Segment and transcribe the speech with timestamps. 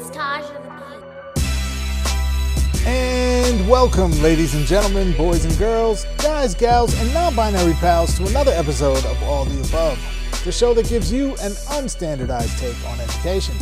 [0.00, 0.70] It's Taj of the
[1.34, 2.86] Beat.
[2.86, 8.26] And welcome, ladies and gentlemen, boys and girls, guys, gals, and non binary pals, to
[8.26, 9.98] another episode of All the Above,
[10.42, 13.54] the show that gives you an unstandardized take on education.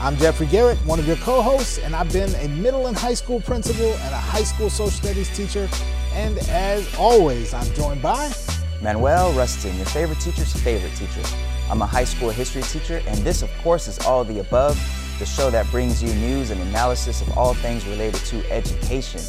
[0.00, 3.14] I'm Jeffrey Garrett, one of your co hosts, and I've been a middle and high
[3.14, 5.68] school principal and a high school social studies teacher.
[6.12, 8.30] And as always, I'm joined by
[8.80, 11.22] Manuel Rustin, your favorite teacher's favorite teacher.
[11.68, 14.78] I'm a high school history teacher, and this, of course, is All the Above,
[15.18, 19.20] the show that brings you news and analysis of all things related to education.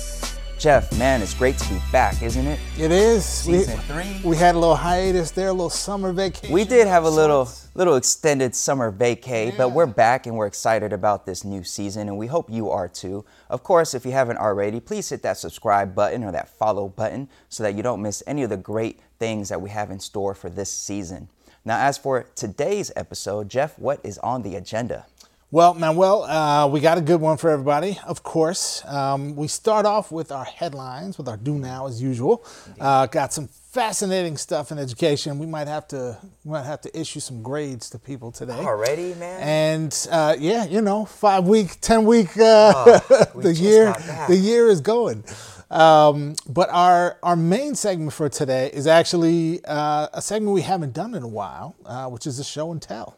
[0.58, 2.60] Jeff, man, it's great to be back, isn't it?
[2.80, 3.26] It is.
[3.26, 4.22] Season we, three.
[4.24, 6.54] We had a little hiatus there, a little summer vacation.
[6.54, 10.94] We did have a little little extended summer vacay, but we're back and we're excited
[10.94, 13.26] about this new season and we hope you are too.
[13.50, 17.28] Of course, if you haven't already, please hit that subscribe button or that follow button
[17.50, 20.34] so that you don't miss any of the great things that we have in store
[20.34, 21.28] for this season.
[21.66, 25.08] Now, as for today's episode, Jeff, what is on the agenda?
[25.55, 28.84] Well, Manuel, uh, we got a good one for everybody, of course.
[28.88, 32.46] Um, we start off with our headlines, with our do now as usual.
[32.77, 35.40] Uh, got some fascinating stuff in education.
[35.40, 38.52] We might have to we might have to issue some grades to people today.
[38.52, 39.40] Already, man?
[39.41, 43.96] And uh, yeah, you know, five week, ten week, uh, Oh, we the year,
[44.27, 45.24] the year is going.
[45.71, 50.93] Um, but our our main segment for today is actually uh, a segment we haven't
[50.93, 53.18] done in a while, uh, which is a show and tell.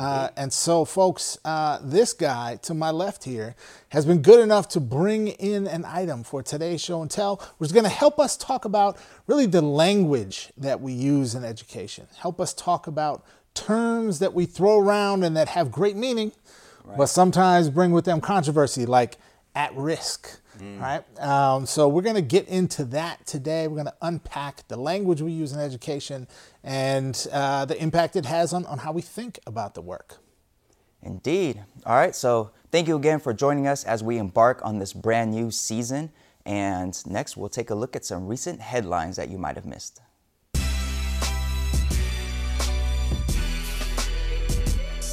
[0.00, 3.54] Uh, and so, folks, uh, this guy to my left here
[3.90, 7.68] has been good enough to bring in an item for today's show and tell, which
[7.68, 12.06] is going to help us talk about really the language that we use in education,
[12.16, 16.32] help us talk about terms that we throw around and that have great meaning,
[16.96, 19.18] but sometimes bring with them controversy, like
[19.54, 20.40] at risk.
[20.60, 21.02] Right.
[21.18, 23.66] Um, so we're going to get into that today.
[23.66, 26.28] We're going to unpack the language we use in education
[26.62, 30.18] and uh, the impact it has on, on how we think about the work.
[31.02, 31.62] Indeed.
[31.86, 35.30] All right, so thank you again for joining us as we embark on this brand
[35.30, 36.12] new season.
[36.44, 40.02] And next, we'll take a look at some recent headlines that you might have missed.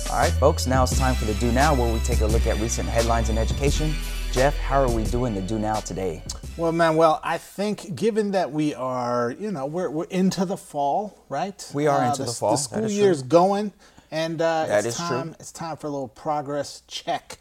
[0.10, 2.48] All right, folks, now it's time for the Do Now, where we take a look
[2.48, 3.94] at recent headlines in education.
[4.38, 6.22] Jeff, how are we doing the Do Now today?
[6.58, 11.26] Well, Manuel, I think given that we are, you know, we're, we're into the fall,
[11.28, 11.60] right?
[11.60, 13.74] Uh, We are into the fall, The school year's going,
[14.12, 15.08] and uh, That it's is true.
[15.08, 15.36] time.
[15.40, 17.40] It's time for a little progress check.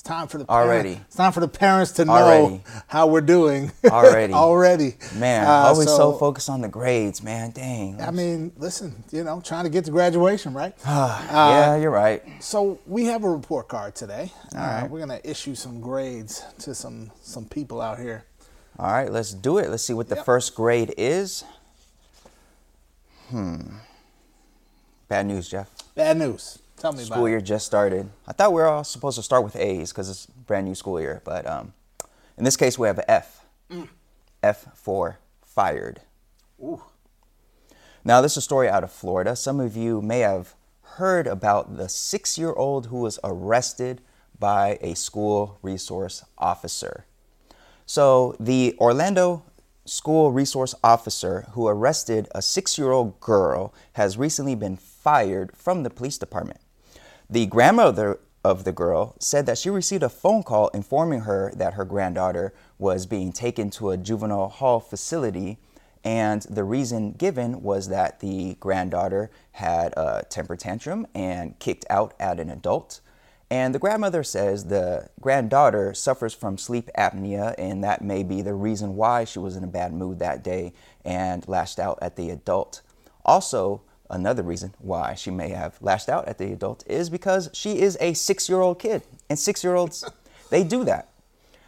[0.00, 0.92] It's time for the Already.
[0.92, 2.62] It's time for the parents to know Already.
[2.86, 3.70] how we're doing.
[3.84, 4.32] Already.
[4.32, 4.94] Already.
[5.18, 7.50] Man, Uh, always so, focused on the grades, man.
[7.50, 8.00] Dang.
[8.00, 10.74] I mean, listen, you know, trying to get to graduation, right?
[10.86, 12.22] yeah, you're right.
[12.42, 14.32] So we have a report card today.
[14.54, 14.88] All right.
[14.90, 18.24] we're gonna issue some grades to some some people out here.
[18.78, 19.68] All right, let's do it.
[19.68, 20.24] Let's see what the Yep.
[20.24, 21.44] first grade is.
[23.28, 23.74] Hmm.
[25.08, 25.68] Bad news, Jeff.
[25.94, 26.58] Bad news.
[26.80, 28.08] Tell me School year just started.
[28.26, 30.98] I thought we were all supposed to start with A's because it's brand new school
[30.98, 31.74] year, but um,
[32.38, 33.44] in this case we have F.
[34.42, 36.00] F for fired.
[36.58, 36.82] Ooh.
[38.02, 39.36] Now, this is a story out of Florida.
[39.36, 40.54] Some of you may have
[40.96, 44.00] heard about the six year old who was arrested
[44.38, 47.04] by a school resource officer.
[47.84, 49.42] So, the Orlando
[49.84, 55.82] school resource officer who arrested a six year old girl has recently been fired from
[55.82, 56.60] the police department.
[57.32, 61.74] The grandmother of the girl said that she received a phone call informing her that
[61.74, 65.58] her granddaughter was being taken to a juvenile hall facility,
[66.02, 72.14] and the reason given was that the granddaughter had a temper tantrum and kicked out
[72.18, 73.00] at an adult.
[73.48, 78.54] And the grandmother says the granddaughter suffers from sleep apnea, and that may be the
[78.54, 80.72] reason why she was in a bad mood that day
[81.04, 82.82] and lashed out at the adult.
[83.24, 87.80] Also, another reason why she may have lashed out at the adult is because she
[87.80, 90.04] is a six year old kid, and six year olds,
[90.50, 91.08] they do that.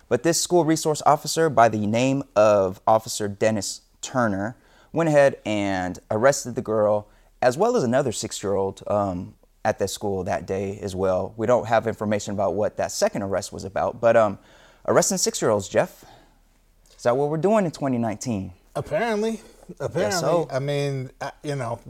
[0.09, 4.57] But this school resource officer, by the name of Officer Dennis Turner,
[4.93, 7.09] went ahead and arrested the girl,
[7.41, 9.35] as well as another six year old um,
[9.65, 11.33] at that school that day as well.
[11.37, 14.39] We don't have information about what that second arrest was about, but um,
[14.87, 16.05] arresting six year olds, Jeff,
[16.97, 18.53] is that what we're doing in 2019?
[18.75, 19.41] Apparently,
[19.81, 20.21] apparently.
[20.21, 20.49] so.
[20.51, 21.11] I mean,
[21.43, 21.81] you know,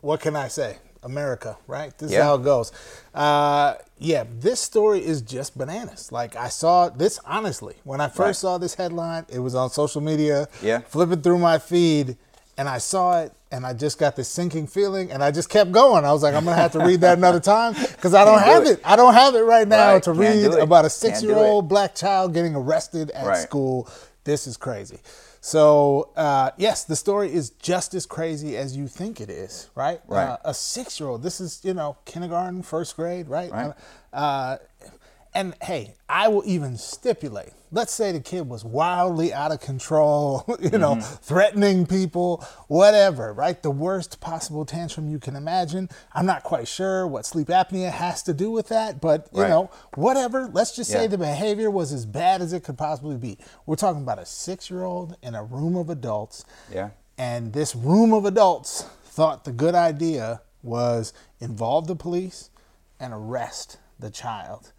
[0.00, 0.76] what can I say?
[1.02, 1.96] America, right?
[1.96, 2.72] This is how it goes.
[3.14, 6.12] Uh, yeah, this story is just bananas.
[6.12, 8.36] Like I saw this honestly when I first Right.
[8.36, 9.24] saw this headline.
[9.30, 10.46] It was on social media.
[10.62, 10.80] Yeah.
[10.80, 12.18] flipping through my feed,
[12.58, 15.72] and I saw it, and I just got this sinking feeling, and I just kept
[15.72, 16.04] going.
[16.04, 18.46] I was like, I'm gonna have to read that another time because I don't Can't
[18.46, 18.78] do have it.
[18.80, 18.80] it.
[18.84, 22.34] I don't have it right now Right, to can't read about a six-year-old black child
[22.34, 23.38] getting arrested at Right.
[23.38, 23.88] school.
[24.24, 24.98] This is crazy.
[25.40, 30.00] So uh, yes, the story is just as crazy as you think it is, right?
[30.06, 30.28] Right.
[30.28, 31.22] Uh, a six-year-old.
[31.22, 33.50] This is you know kindergarten, first grade, right?
[33.50, 33.72] Right.
[34.12, 34.58] Uh,
[35.32, 37.52] And hey, I will even stipulate.
[37.72, 41.14] Let's say the kid was wildly out of control, you know, Mm-hmm.
[41.22, 43.62] threatening people, whatever, right?
[43.62, 45.88] The worst possible tantrum you can imagine.
[46.12, 49.48] I'm not quite sure what sleep apnea has to do with that, but you Right.
[49.50, 50.48] know, whatever.
[50.52, 53.38] Let's just say the behavior was as bad as it could possibly be.
[53.66, 56.44] We're talking about a six year old in a room of adults.
[56.72, 56.90] Yeah.
[57.16, 62.50] And this room of adults thought the good idea was involve the police
[62.98, 64.72] and arrest the child,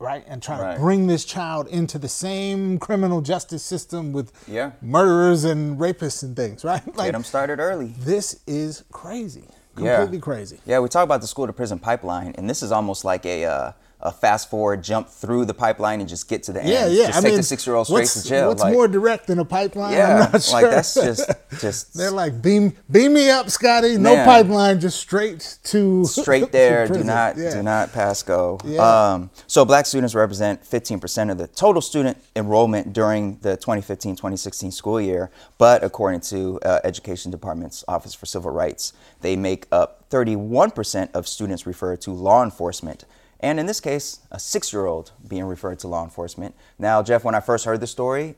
[0.00, 0.24] right?
[0.26, 0.74] And try Right.
[0.74, 4.72] to bring this child into the same criminal justice system with Yeah.
[4.82, 6.84] murderers and rapists and things, right?
[6.96, 7.94] like Get them started early.
[8.00, 9.44] this is crazy,
[9.76, 9.96] Yeah.
[9.98, 10.58] completely crazy.
[10.64, 13.44] Yeah, we talk about the school to prison pipeline, and this is almost like a
[13.44, 16.94] uh, a fast forward, jump through the pipeline and just get to the Yeah, end.
[16.94, 17.06] yeah.
[17.06, 18.48] Just I take mean, the six year old straight to jail.
[18.48, 19.92] What's like, more direct than a pipeline?
[19.92, 20.62] yeah, I'm not sure.
[20.62, 21.30] like that's just
[21.60, 23.98] just They're like beam beam me up, Scotty.
[23.98, 24.24] No Man.
[24.26, 26.88] pipeline, just straight to straight to there.
[26.88, 27.52] do not Yeah.
[27.54, 28.58] do not pass go.
[28.64, 28.80] Yeah.
[29.12, 35.00] Um, so black students represent 15% of the total student enrollment during the 2015-2016 school
[35.00, 41.10] year, but according to uh, Education Department's Office for Civil Rights, they make up 31%
[41.14, 43.04] of students referred to law enforcement.
[43.40, 46.54] And in this case, a six-year-old being referred to law enforcement.
[46.78, 48.36] Now, Jeff, when I first heard the story,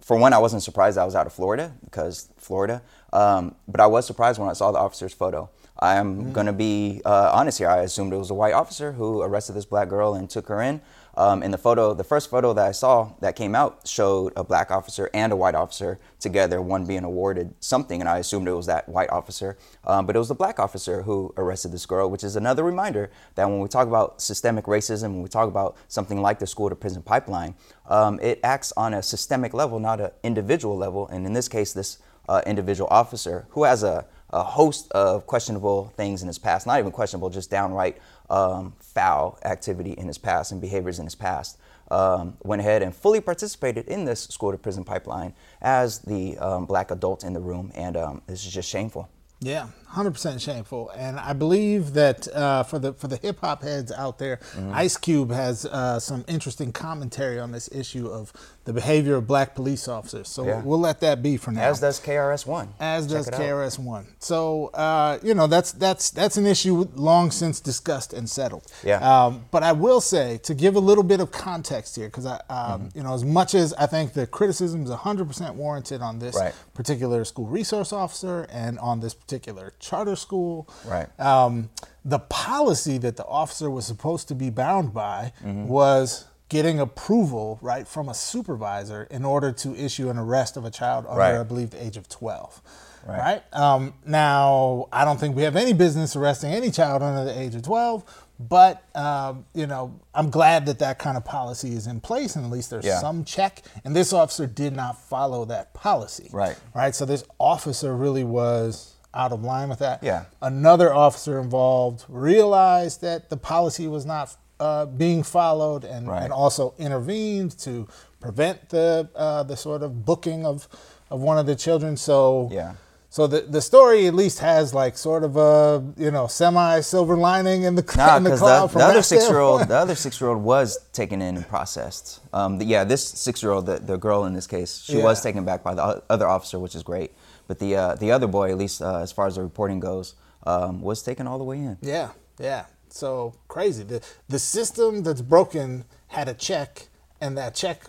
[0.00, 2.82] for one, I wasn't surprised I was out of Florida because Florida,
[3.12, 5.48] um, but I was surprised when I saw the officer's photo.
[5.78, 7.68] I am going to be uh, honest here.
[7.68, 10.60] I assumed it was a white officer who arrested this black girl and took her
[10.60, 10.80] in.
[11.14, 14.42] Um, in the photo, the first photo that I saw that came out showed a
[14.42, 18.52] black officer and a white officer together, one being awarded something, and I assumed it
[18.54, 19.58] was that white officer.
[19.84, 23.10] Um, but it was the black officer who arrested this girl, which is another reminder
[23.34, 26.70] that when we talk about systemic racism, when we talk about something like the school
[26.70, 27.54] to prison pipeline,
[27.88, 31.08] um, it acts on a systemic level, not an individual level.
[31.08, 31.98] And in this case, this
[32.28, 36.78] uh, individual officer who has a, a host of questionable things in his past, not
[36.78, 37.98] even questionable, just downright
[38.32, 41.58] um, foul activity in his past and behaviors in his past,
[41.90, 46.64] um, went ahead and fully participated in this school to prison pipeline as the um,
[46.64, 47.70] black adult in the room.
[47.74, 49.08] And um, this is just shameful.
[49.44, 53.62] Yeah, hundred percent shameful, and I believe that uh, for the for the hip hop
[53.62, 54.72] heads out there, Mm-hmm.
[54.74, 58.32] Ice Cube has uh, some interesting commentary on this issue of
[58.64, 60.28] the behavior of black police officers.
[60.28, 60.62] So Yeah.
[60.62, 61.62] we'll let that be for now.
[61.62, 62.68] As does KRS One.
[62.78, 63.30] as Check does.
[63.30, 64.06] KRS One.
[64.20, 68.70] So uh, you know that's that's that's an issue long since discussed and settled.
[68.84, 68.98] Yeah.
[69.00, 72.36] Um, but I will say to give a little bit of context here, because I,
[72.48, 72.98] um, Mm-hmm.
[72.98, 76.54] you know, as much as I think the criticism is 100% warranted on this Right.
[76.74, 79.31] particular school resource officer and on this particular
[79.78, 81.08] charter school, Right.
[81.20, 81.70] um,
[82.04, 85.68] the policy that the officer was supposed to be bound by Mm-hmm.
[85.68, 90.70] was getting approval right from a supervisor in order to issue an arrest of a
[90.70, 91.34] child under Right.
[91.40, 92.60] I believe the age of 12
[93.06, 93.18] Right.
[93.18, 97.36] right, Um, now i don't think we have any business arresting any child under the
[97.38, 98.04] age of 12
[98.38, 102.44] but um, you know i'm glad that that kind of policy is in place and
[102.44, 103.00] at least there's Yeah.
[103.00, 106.56] some check and this officer did not follow that policy Right.
[106.74, 110.24] right so this officer really was out of line with that Yeah.
[110.40, 116.22] another officer involved realized that the policy was not uh, being followed and, Right.
[116.22, 117.88] and also intervened to
[118.20, 120.68] prevent the uh, the sort of booking of
[121.10, 121.96] of one of the children.
[121.96, 122.74] So Yeah.
[123.10, 127.16] So the, the story at least has like sort of a you know semi silver
[127.16, 129.76] lining in the Nah, in the cloud the, from the other six year old, the
[129.76, 132.20] other six year old was taken in and processed.
[132.32, 135.20] Um, the, yeah, this six year old, the, the girl in this case, she was
[135.22, 137.10] taken back by the other officer, which is great.
[137.48, 140.14] But the uh, the other boy, at least uh, as far as the reporting goes,
[140.46, 141.76] um, was taken all the way in.
[141.82, 142.66] Yeah, yeah.
[142.88, 143.82] So crazy.
[143.84, 146.88] The the system that's broken had a check,
[147.20, 147.82] and that check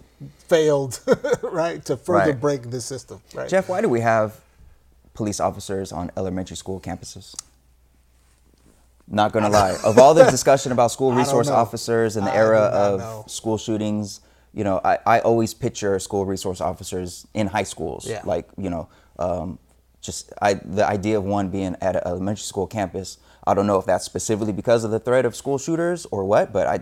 [0.48, 1.00] failed,
[1.44, 2.40] right, to further Right.
[2.42, 3.22] break the system.
[3.34, 3.50] Right.
[3.50, 4.40] Jeff, why do we have
[5.14, 7.36] police officers on elementary school campuses?
[9.08, 12.60] Not gonna lie, of all the discussion about school resource officers and the I era
[12.62, 13.24] of know.
[13.28, 14.22] school shootings,
[14.54, 18.22] you know, I, I always picture school resource officers in high schools, Yeah.
[18.24, 18.88] like you know,
[19.20, 19.60] um,
[20.02, 23.18] just I the idea of one being at an elementary school campus.
[23.46, 26.54] I don't know if that's specifically because of the threat of school shooters or what,
[26.54, 26.82] but I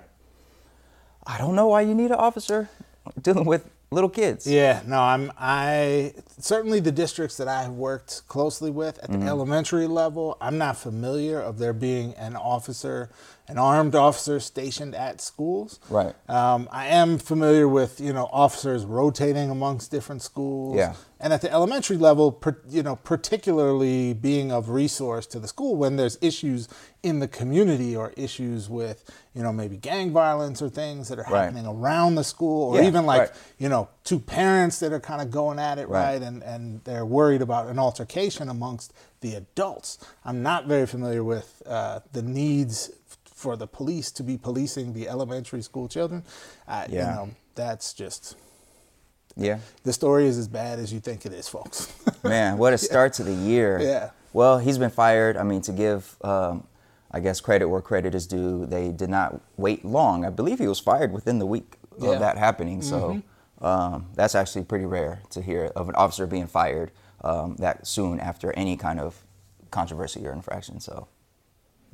[1.25, 2.69] I don't know why you need an officer
[3.21, 4.47] dealing with little kids.
[4.47, 9.17] Yeah, no, I'm I certainly the districts that I have worked closely with at the
[9.17, 9.27] Mm-hmm.
[9.27, 13.09] elementary level, I'm not familiar of there being an officer,
[13.51, 15.79] an armed officer stationed at schools.
[15.89, 16.15] Right.
[16.29, 20.77] Um, I am familiar with you know officers rotating amongst different schools.
[20.77, 20.93] Yeah.
[21.23, 22.95] And at the elementary level, per, you know,
[23.41, 26.67] particularly being of resource to the school when there's issues
[27.03, 29.03] in the community or issues with,
[29.35, 31.43] you know, maybe gang violence or things that are Right.
[31.45, 33.31] happening around the school, or Yeah, even like, right.
[33.59, 36.13] you know, two parents that are kind of going at it, Right.
[36.13, 36.21] right?
[36.23, 38.91] And and they're worried about an altercation amongst
[39.21, 39.99] the adults.
[40.25, 42.89] I'm not very familiar with uh, the needs
[43.41, 46.23] for the police to be policing the elementary school children,
[46.67, 46.99] uh, Yeah.
[46.99, 48.35] you know, that's just
[49.35, 49.59] Yeah.
[49.83, 51.87] the story is as bad as you think it is, folks.
[52.23, 53.79] Man, what a start to the year.
[53.81, 54.09] Yeah.
[54.33, 55.35] Well, he's been fired.
[55.37, 56.65] I mean, to give, um,
[57.09, 60.23] I guess, credit where credit is due, they did not wait long.
[60.25, 62.03] I believe he was fired within the week Yeah.
[62.05, 62.13] Mm-hmm.
[62.13, 62.81] of that happening.
[62.81, 63.21] So
[63.61, 66.91] um, that's actually pretty rare to hear of an officer being fired
[67.23, 69.23] um, that soon after any kind of
[69.71, 70.79] controversy or infraction.
[70.79, 71.07] So,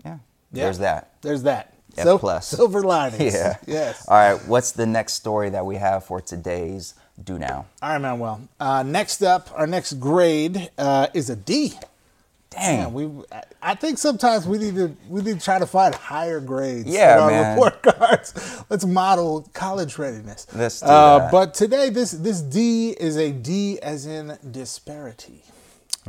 [0.06, 0.20] yeah,
[0.52, 0.64] Yeah.
[0.66, 1.12] there's that.
[1.22, 1.74] There's that.
[1.98, 2.48] F Sil- plus.
[2.48, 3.34] Silver linings.
[3.36, 3.58] Yeah.
[3.66, 4.08] Yes.
[4.08, 4.48] All right.
[4.48, 7.66] What's the next story that we have for today's Do Now?
[7.82, 8.42] All right, Manuel.
[8.60, 11.74] Uh, next up, our next grade uh, is a D.
[12.52, 12.80] Dang.
[12.80, 15.94] Man, we I- I think sometimes we need to we need to try to find
[15.94, 17.56] higher grades Yeah, in our man.
[17.56, 18.64] report cards.
[18.70, 20.48] Let's model college readiness.
[20.56, 21.32] Let's do uh, that.
[21.32, 25.44] But today, this this D is a D as in disparity.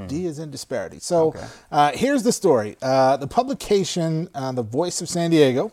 [0.07, 0.99] D is in disparity.
[1.01, 1.39] So Hmm.
[1.39, 1.47] Okay.
[1.73, 2.77] uh, here's the story.
[2.81, 5.73] Uh, the publication, uh, The Voice of San Diego,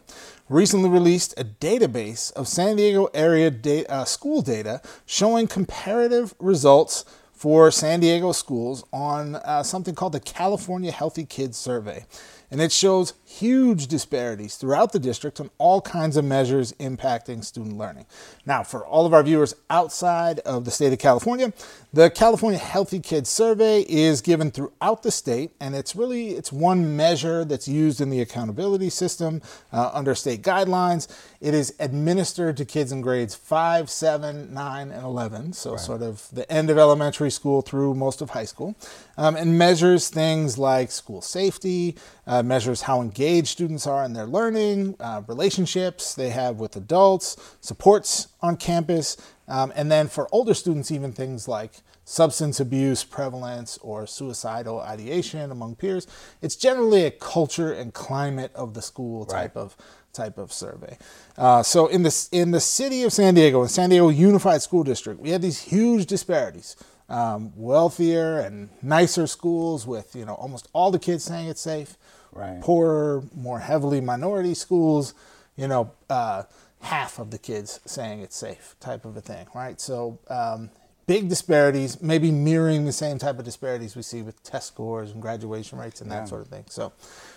[0.49, 7.05] recently released a database of San Diego area da- uh, school data showing comparative results
[7.33, 12.05] for San Diego schools on uh, something called the California Healthy Kids Survey.
[12.51, 17.77] And it shows huge disparities throughout the district on all kinds of measures impacting student
[17.77, 18.05] learning.
[18.45, 21.53] Now, for all of our viewers outside of the state of California,
[21.91, 26.95] the California Healthy Kids Survey is given throughout the state, and it's really it's one
[26.95, 31.07] measure that's used in the accountability system uh, under state guidelines.
[31.45, 36.27] It is administered to kids in grades 5, 7, 9, and 11, so sort of
[36.33, 38.73] the end of elementary school through most of high school,
[39.15, 44.25] um, and measures things like school safety, uh, measures how engaged students are in their
[44.25, 49.15] learning, uh, relationships they have with adults, supports on campus,
[49.47, 51.73] um, and then for older students, even things like
[52.05, 56.07] substance abuse prevalence or suicidal ideation among peers.
[56.41, 59.61] It's generally a culture and climate of the school type Right.
[59.61, 59.75] of
[60.15, 60.97] type of survey.
[61.37, 64.83] Uh, so in the in the city of San Diego, in San Diego Unified School
[64.83, 66.75] District, we had these huge disparities.
[67.07, 71.97] Um, wealthier and nicer schools with you know almost all the kids saying it's safe.
[72.31, 72.59] Right.
[72.61, 75.13] Poorer, more heavily minority schools,
[75.55, 76.43] you know, uh,
[76.81, 79.79] half of the kids saying it's safe, type of a thing, right?
[79.79, 80.69] So um,
[81.07, 85.21] big disparities, maybe mirroring the same type of disparities we see with test scores and
[85.21, 86.25] graduation rates and that Yeah.
[86.25, 86.65] sort of thing.
[86.69, 86.91] So,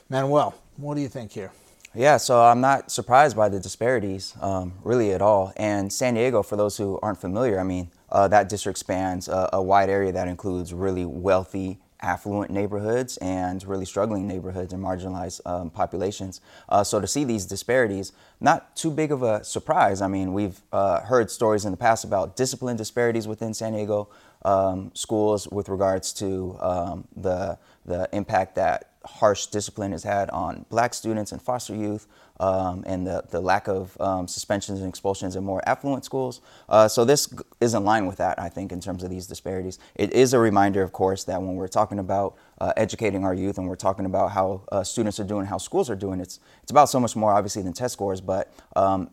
[0.09, 1.53] Manuel, what do you think here?
[1.95, 5.53] Yeah, so I'm not surprised by the disparities, um, really at all.
[5.57, 9.49] And San Diego, for those who aren't familiar, I mean, uh, that district spans a,
[9.55, 15.41] a wide area that includes really wealthy, affluent neighborhoods and really struggling neighborhoods and marginalized
[15.47, 16.41] um, populations.
[16.69, 20.01] Uh, so to see these disparities, not too big of a surprise.
[20.01, 24.09] I mean, we've uh, heard stories in the past about discipline disparities within San Diego
[24.43, 30.67] um, schools with regards to um, the the impact that harsh discipline has had on
[30.69, 32.07] black students and foster youth,
[32.41, 36.41] um, and the, the lack of um, suspensions and expulsions in more affluent schools.
[36.69, 39.79] Uh, so this is in line with that, I think, in terms of these disparities.
[39.95, 43.59] It is a reminder, of course, that when we're talking about uh, educating our youth
[43.59, 46.71] and we're talking about how uh, students are doing, how schools are doing, it's it's
[46.71, 49.11] about so much more, obviously, than test scores, but um,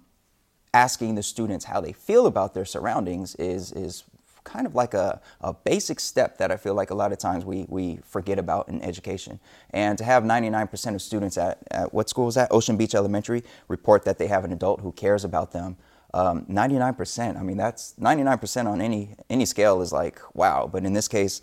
[0.74, 4.04] asking the students how they feel about their surroundings is is
[4.46, 7.44] kind of like a, a basic step that I feel like a lot of times
[7.44, 9.40] we, we forget about in education.
[9.72, 12.52] And to have 99% of students at, at what school is that?
[12.52, 15.76] Ocean Beach Elementary report that they have an adult who cares about them.
[16.14, 20.70] Um, 99%, I mean, that's 99% on any, any scale is like, wow.
[20.72, 21.42] But in this case,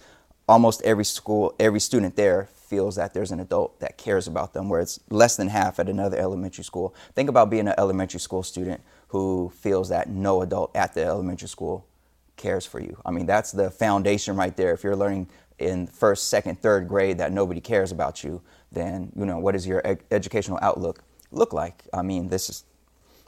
[0.49, 4.71] almost every school, every student there feels that there's an adult that cares about them,
[4.71, 6.95] where it's less than half at another elementary school.
[7.15, 11.49] Think about being an elementary school student who feels that no adult at the elementary
[11.49, 11.87] school
[12.37, 12.97] cares for you.
[13.05, 14.73] I mean, that's the foundation right there.
[14.73, 19.25] If you're learning in first, second, third grade that nobody cares about you, then you
[19.27, 21.85] know what does your ed- educational outlook look like?
[21.93, 22.65] I mean, this is,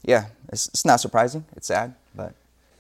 [0.02, 1.44] yeah, it's, it's not surprising.
[1.56, 2.34] It's sad, but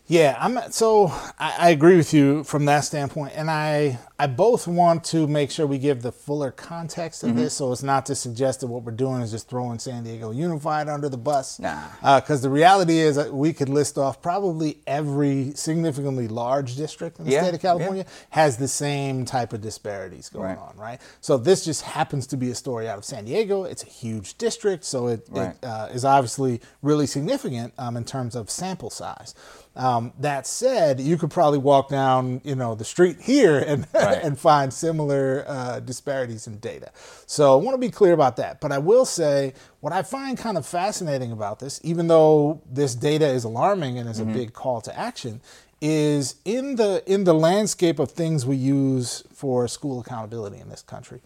[0.06, 1.06] Yeah, I'm so
[1.38, 5.50] I, I agree with you from that standpoint, and I I both want to make
[5.50, 7.30] sure we give the fuller context Mm-hmm.
[7.30, 10.04] of this, so it's not to suggest that what we're doing is just throwing San
[10.04, 11.58] Diego Unified under the bus.
[11.58, 11.80] Nah.
[12.20, 17.24] because the reality is that we could list off probably every significantly large district in
[17.24, 20.58] the Yeah, state of California has the same type of disparities going Right.
[20.58, 21.00] on, right?
[21.22, 23.64] So this just happens to be a story out of San Diego.
[23.64, 25.56] It's a huge district, so it, Right.
[25.62, 29.34] it uh, is obviously really significant um, in terms of sample size.
[29.76, 34.22] Um, that said, you could probably walk down, you know, the street here and Right.
[34.22, 36.92] and find similar uh, disparities in data.
[37.26, 38.60] So I want to be clear about that.
[38.60, 42.94] But I will say what I find kind of fascinating about this, even though this
[42.94, 45.40] data is alarming and is a big call to action,
[45.80, 50.82] is in the in the landscape of things we use for school accountability in this
[50.82, 51.20] country.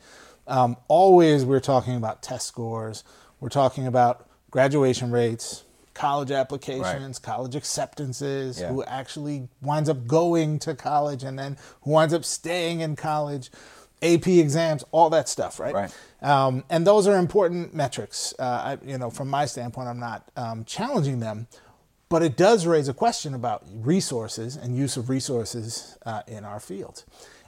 [0.47, 3.05] Um, always we're talking about test scores.
[3.41, 5.65] We're talking about graduation rates,
[5.99, 8.69] college applications, college acceptances, Yeah.
[8.69, 13.51] who actually winds up going to college and then who winds up staying in college,
[14.01, 15.75] AP exams, all that stuff, right?
[15.75, 15.95] Right.
[16.23, 18.33] Um, and those are important metrics.
[18.39, 21.49] Uh, I, you know, from my standpoint, I'm not um, challenging them,
[22.09, 26.61] but it does raise a question about resources and use of resources uh, in our
[26.61, 27.05] field.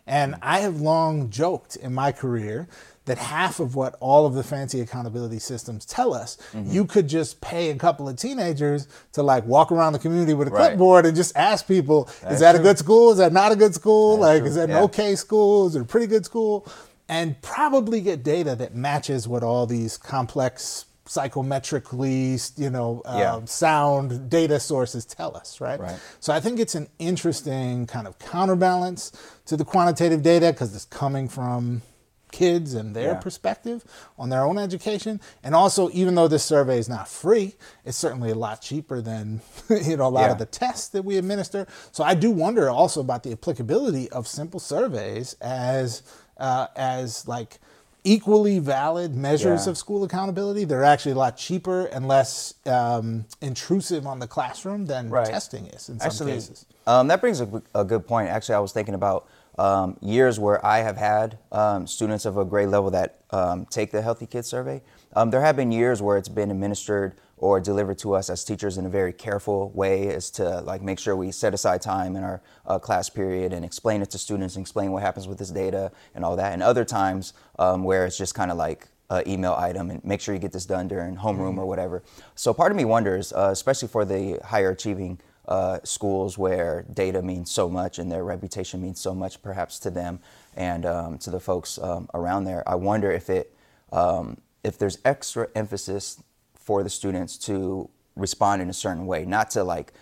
[0.09, 2.66] And I have long joked in my career
[3.11, 6.71] that half of what all of the fancy accountability systems tell us, Mm-hmm.
[6.71, 10.49] you could just pay a couple of teenagers to like walk around the community with
[10.49, 10.69] a Right.
[10.71, 13.11] clipboard and just ask people, That's is that a good school?
[13.12, 14.17] Is that not a good school?
[14.17, 14.49] That's like, true.
[14.49, 14.79] is that Yeah.
[14.79, 15.67] an okay school?
[15.67, 16.67] Is it a pretty good school?
[17.09, 23.40] And probably get data that matches what all these complex psychometrically, you know, uh, Yeah.
[23.47, 25.81] sound data sources tell us, right?
[25.81, 25.99] Right.
[26.21, 29.12] So I think it's an interesting kind of counterbalance
[29.47, 31.83] to the quantitative data because it's coming from
[32.31, 33.21] kids and their Yeah.
[33.21, 33.85] perspective
[34.19, 35.21] on their own education.
[35.43, 39.41] And also, even though this survey is not free, it's certainly a lot cheaper than
[39.71, 40.33] you know a lot Yeah.
[40.33, 41.67] of the tests that we administer.
[41.93, 46.03] So I do wonder also about the applicability of simple surveys as
[46.39, 47.59] uh, as like
[48.03, 49.71] equally valid measures Yeah.
[49.73, 50.65] of school accountability.
[50.65, 55.27] They're actually a lot cheaper and less um, intrusive on the classroom than Right.
[55.27, 56.65] testing is in some Actually, cases.
[56.87, 58.31] um, that brings a, a good point.
[58.31, 59.27] Actually, I was thinking about
[59.61, 63.90] um, years where I have had um, students of a grade level that um, take
[63.90, 64.81] the Healthy Kids survey.
[65.14, 68.79] Um, there have been years where it's been administered or delivered to us as teachers
[68.79, 72.23] in a very careful way, as to like make sure we set aside time in
[72.23, 75.50] our uh, class period and explain it to students and explain what happens with this
[75.50, 76.55] data and all that.
[76.55, 80.23] And other times um, where it's just kind of like uh, email item and make
[80.23, 82.02] sure you get this done during homeroom or whatever.
[82.35, 87.21] So part of me wonders, uh, especially for the higher achieving uh, schools where data
[87.21, 90.21] means so much and their reputation means so much, perhaps to them
[90.57, 92.66] and um, to the folks um, around there.
[92.69, 93.52] I wonder if it
[93.92, 96.23] um, if there's extra emphasis
[96.54, 99.92] for the students to respond in a certain way, not to like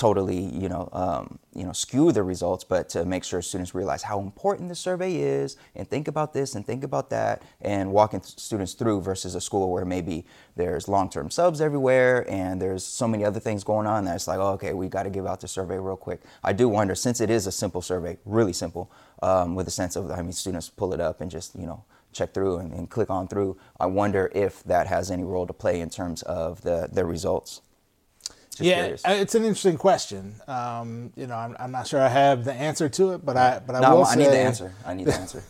[0.00, 4.02] totally, you know, um, you know, skew the results, but to make sure students realize
[4.02, 8.22] how important the survey is, and think about this and think about that, and walking
[8.22, 10.24] students through versus a school where maybe
[10.56, 14.38] there's long-term subs everywhere and there's so many other things going on that it's like,
[14.38, 16.22] oh, okay, we got to give out the survey real quick.
[16.42, 19.96] I do wonder, since it is a simple survey, really simple, um, with a sense
[19.96, 21.84] of, I mean, students pull it up and just, you know,
[22.14, 23.58] check through and, and click on through.
[23.78, 27.60] I wonder if that has any role to play in terms of the the results.
[28.60, 29.04] Just yeah, curious.
[29.06, 30.34] uh, it's an interesting question.
[30.46, 33.60] Um, you know, I'm, I'm not sure I have the answer to it, but I
[33.66, 34.74] but I no, will I say need the answer.
[34.84, 35.42] I need the answer.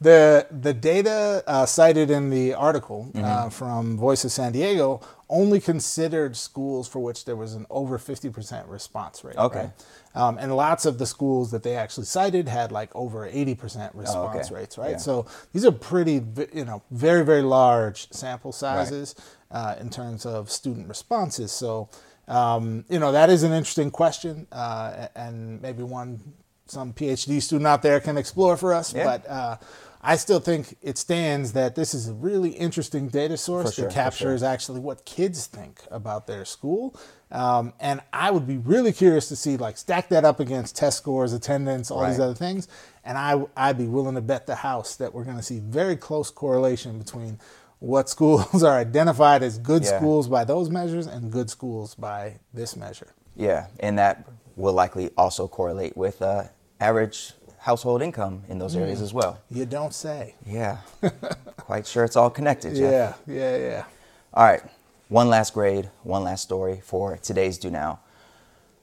[0.00, 3.24] the the data uh, cited in the article Mm-hmm.
[3.24, 7.98] uh, from Voice of San Diego only considered schools for which there was an over
[7.98, 9.36] 50% response rate.
[9.36, 9.58] Okay.
[9.60, 9.70] right?
[10.14, 14.46] Um, and lots of the schools that they actually cited had like over 80% response
[14.46, 14.54] okay.
[14.54, 14.92] rates, right?
[14.92, 14.96] Yeah.
[14.98, 19.14] So these are pretty, you know, very, very large sample sizes
[19.50, 21.50] uh, in terms of student responses.
[21.52, 21.88] So,
[22.28, 26.20] um, you know, that is an interesting question uh, and maybe one
[26.66, 28.94] some PhD student out there can explore for us.
[28.94, 29.04] Yeah.
[29.04, 29.56] But uh,
[30.00, 34.12] I still think it stands that this is a really interesting data source sure, that
[34.12, 34.46] for sure.
[34.46, 36.94] actually what kids think about their school.
[37.30, 40.98] Um, and I would be really curious to see, like, stack that up against test
[40.98, 42.68] scores, attendance, all these other things.
[43.04, 45.96] And I, I'd be willing to bet the house that we're going to see very
[45.96, 47.38] close correlation between
[47.84, 49.98] what schools are identified as good Yeah.
[49.98, 53.08] schools by those measures and good schools by this measure.
[53.36, 54.24] Yeah, and that
[54.56, 56.44] will likely also correlate with uh,
[56.80, 59.38] average household income in those areas as well.
[59.50, 60.34] You don't say.
[60.46, 60.78] Yeah,
[61.58, 62.74] quite sure it's all connected.
[62.74, 63.18] Jeff.
[63.26, 63.84] Yeah, yeah, yeah.
[64.32, 64.62] All right,
[65.08, 68.00] one last grade, one last story for today's Do Now.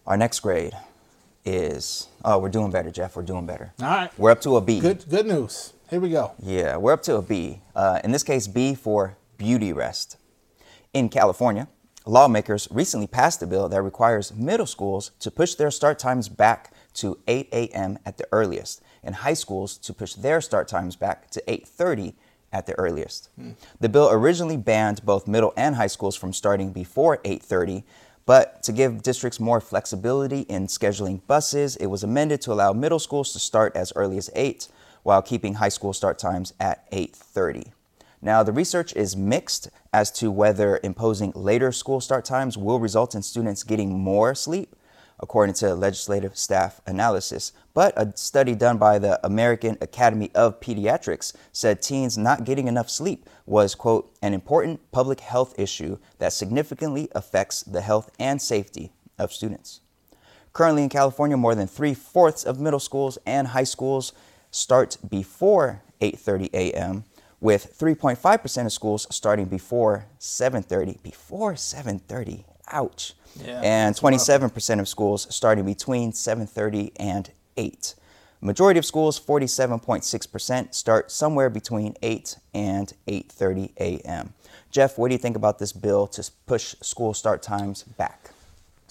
[0.05, 0.73] Our next grade
[1.45, 3.15] is oh, we're doing better, Jeff.
[3.15, 3.73] We're doing better.
[3.81, 4.11] All right.
[4.19, 4.79] We're up to a B.
[4.79, 5.73] Good, good news.
[5.91, 6.31] Here we go.
[6.41, 7.59] Yeah, we're up to a B.
[7.75, 10.15] Uh, in this case, B for beauty rest.
[10.93, 11.67] In California,
[12.05, 16.73] lawmakers recently passed a bill that requires middle schools to push their start times back
[16.93, 17.99] to 8 a.m.
[18.05, 22.13] at the earliest, and high schools to push their start times back to 8:30
[22.53, 23.27] at the earliest.
[23.81, 27.83] The bill originally banned both middle and high schools from starting before 8:30,
[28.25, 32.99] but to give districts more flexibility in scheduling buses, it was amended to allow middle
[32.99, 34.69] schools to start as early as 8
[35.03, 37.73] while keeping high school start times at 8:30.
[38.21, 43.15] Now, the research is mixed as to whether imposing later school start times will result
[43.15, 44.75] in students getting more sleep,
[45.19, 47.51] according to legislative staff analysis.
[47.73, 52.89] But a study done by the American Academy of Pediatrics said teens not getting enough
[52.89, 58.91] sleep was, quote, an important public health issue that significantly affects the health and safety
[59.17, 59.79] of students.
[60.53, 64.11] Currently in California, more than three fourths of middle schools and high schools
[64.51, 67.05] start before 8:30 a.m.,
[67.39, 71.01] with 3.5% of schools starting before 7:30.
[71.01, 72.45] Before 7:30.
[72.67, 73.13] Ouch.
[73.35, 77.95] Yeah, and 27% of schools starting between 7:30 and 8.
[78.43, 84.33] Majority of schools, 47.6%, start somewhere between 8 and 8:30 a.m.
[84.71, 88.31] Jeff, what do you think about this bill to push school start times back?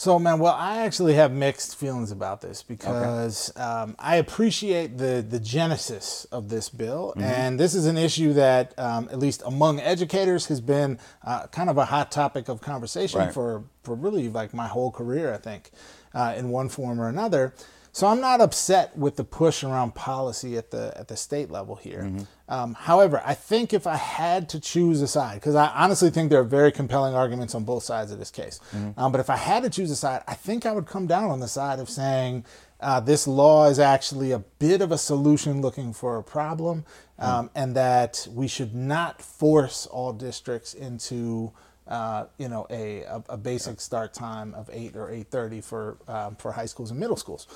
[0.00, 5.20] So, man, well, I actually have mixed feelings about this because um, I appreciate the
[5.28, 7.20] the genesis of this bill, Mm-hmm.
[7.22, 11.68] and this is an issue that, um, at least among educators, has been uh, kind
[11.68, 13.34] of a hot topic of conversation Right.
[13.34, 15.70] for for really like my whole career, I think,
[16.14, 17.52] uh, in one form or another.
[17.92, 21.74] So I'm not upset with the push around policy at the at the state level
[21.76, 22.10] here.
[22.48, 26.30] Um, however, I think if I had to choose a side, because I honestly think
[26.30, 28.60] there are very compelling arguments on both sides of this case,
[28.96, 31.30] um, but if I had to choose a side, I think I would come down
[31.30, 32.44] on the side of saying
[32.80, 36.84] uh, this law is actually a bit of a solution looking for a problem,
[37.18, 41.52] um, and that we should not force all districts into
[41.90, 46.36] uh, you know, a, a, basic start time of eight or eight thirty for um,
[46.36, 47.48] for high schools and middle schools.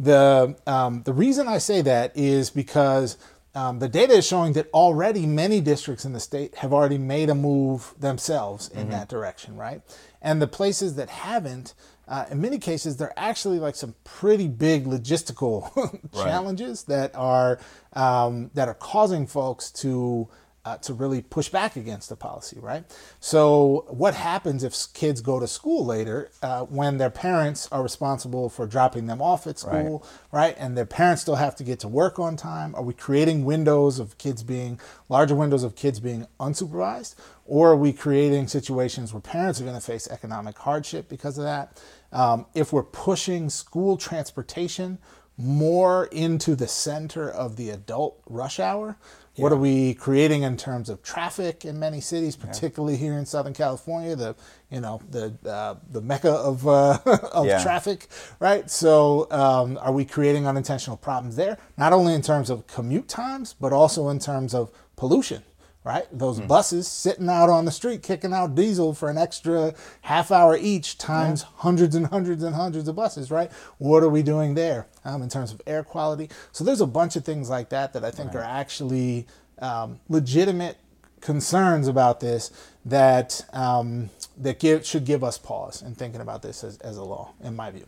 [0.00, 3.18] The um, the reason I say that is because
[3.54, 7.28] um, the data is showing that already many districts in the state have already made
[7.28, 9.82] a move themselves in that direction, right?
[10.22, 11.74] And the places that haven't,
[12.08, 17.58] uh, in many cases, they're actually like some pretty big logistical challenges that are
[17.92, 20.28] um, that are causing folks to
[20.64, 22.84] uh, to really push back against the policy, right?
[23.18, 28.48] So, what happens if kids go to school later uh, when their parents are responsible
[28.48, 30.54] for dropping them off at school, right.
[30.58, 32.74] And their parents still have to get to work on time?
[32.76, 37.16] Are we creating windows of kids being larger windows of kids being unsupervised?
[37.44, 41.44] Or are we creating situations where parents are going to face economic hardship because of
[41.44, 41.82] that?
[42.12, 44.98] Um, if we're pushing school transportation
[45.36, 48.96] more into the center of the adult rush hour,
[49.36, 53.54] what are we creating in terms of traffic in many cities, particularly here in Southern
[53.54, 54.34] California, the
[54.70, 56.98] you know the uh, the mecca of uh,
[57.32, 57.62] of Yeah.
[57.62, 58.08] traffic,
[58.40, 58.70] right?
[58.70, 61.56] So, um, are we creating unintentional problems there?
[61.78, 65.42] Not only in terms of commute times, but also in terms of pollution,
[65.84, 66.06] right?
[66.12, 70.56] Those buses sitting out on the street kicking out diesel for an extra half hour
[70.56, 73.50] each, times hundreds and hundreds and hundreds of buses, right?
[73.78, 76.30] What are we doing there um, in terms of air quality?
[76.52, 79.26] So there's a bunch of things like that that I think are actually
[79.58, 80.76] um, legitimate
[81.20, 82.50] concerns about this
[82.84, 87.04] that um, that give should give us pause in thinking about this as, as a
[87.04, 87.86] law, in my view.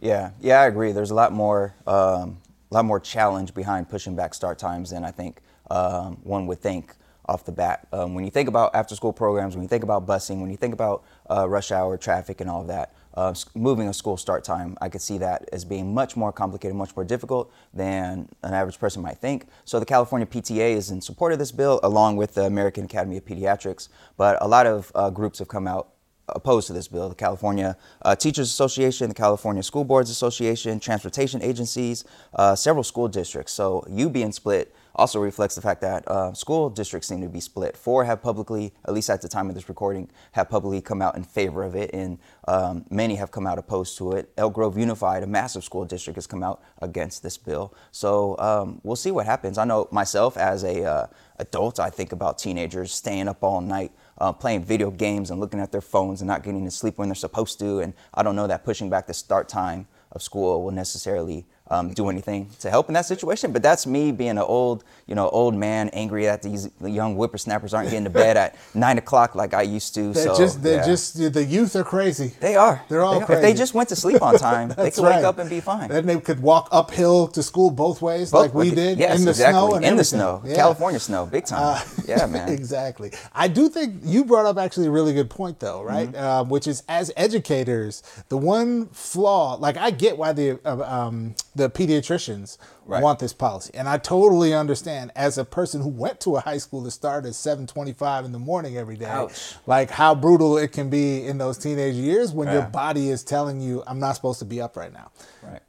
[0.00, 0.92] Yeah, yeah, I agree.
[0.92, 2.38] There's a lot more, um,
[2.70, 6.60] a lot more challenge behind pushing back start times than I think um, one would
[6.60, 6.94] think
[7.28, 7.86] off the bat.
[7.92, 10.72] Um, when you think about after-school programs, when you think about busing, when you think
[10.72, 14.76] about uh, rush hour traffic and all of that, uh, moving a school start time,
[14.80, 18.78] I could see that as being much more complicated, much more difficult than an average
[18.78, 19.46] person might think.
[19.64, 23.16] So the California PTA is in support of this bill, along with the American Academy
[23.16, 23.88] of Pediatrics.
[24.16, 25.88] But a lot of uh, groups have come out
[26.28, 27.08] opposed to this bill.
[27.08, 33.08] The California uh, Teachers Association, the California School Boards Association, transportation agencies, uh, several school
[33.08, 33.52] districts.
[33.52, 37.40] So you being split also reflects the fact that uh, school districts seem to be
[37.40, 37.76] split.
[37.76, 41.16] Four have publicly, at least at the time of this recording, have publicly come out
[41.16, 44.30] in favor of it, and um, many have come out opposed to it.
[44.36, 47.74] Elk Grove Unified, a massive school district, has come out against this bill.
[47.92, 49.56] So um, we'll see what happens.
[49.56, 51.06] I know myself as a uh,
[51.38, 55.60] adult, I think about teenagers staying up all night uh, playing video games and looking
[55.60, 57.80] at their phones and not getting to sleep when they're supposed to.
[57.80, 61.92] And I don't know that pushing back the start time of school will necessarily um,
[61.92, 63.52] do anything to help in that situation.
[63.52, 67.74] But that's me being an old, you know, old man angry that these young whippersnappers
[67.74, 70.12] aren't getting to bed at nine o'clock like I used to.
[70.12, 70.86] They're so just they're yeah.
[70.86, 72.32] just the youth are crazy.
[72.40, 72.82] they are.
[72.88, 73.26] They're all They are.
[73.26, 73.38] crazy.
[73.38, 75.88] If they just went to sleep on time, they could wake up and be fine.
[75.88, 79.30] Then they could walk uphill to school both ways, like we did yes, in the
[79.30, 79.52] exactly.
[79.58, 80.56] snow and in the snow, Yeah.
[80.56, 81.60] California snow, big time.
[81.62, 82.48] Uh, yeah, man.
[82.50, 83.12] exactly.
[83.34, 86.08] I do think you brought up actually a really good point, though, right?
[86.10, 86.24] Mm-hmm.
[86.24, 91.34] Um, which is as educators, the one flaw, like I get why the uh, um,
[91.58, 93.02] the pediatricians Right.
[93.02, 96.56] want this policy, and I totally understand as a person who went to a high
[96.56, 99.56] school to start at seven twenty-five in the morning every day, Ouch.
[99.66, 103.60] like how brutal it can be in those teenage years when your body is telling
[103.60, 105.10] you, "I'm not supposed to be up right now."
[105.42, 105.60] Right.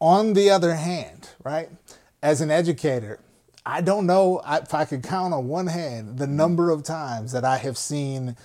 [0.00, 1.70] On the other hand, right,
[2.20, 3.20] as an educator,
[3.64, 6.36] I don't know if I could count on one hand the mm-hmm.
[6.36, 8.36] number of times that I have seen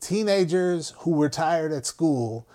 [0.00, 2.46] teenagers who were tired at school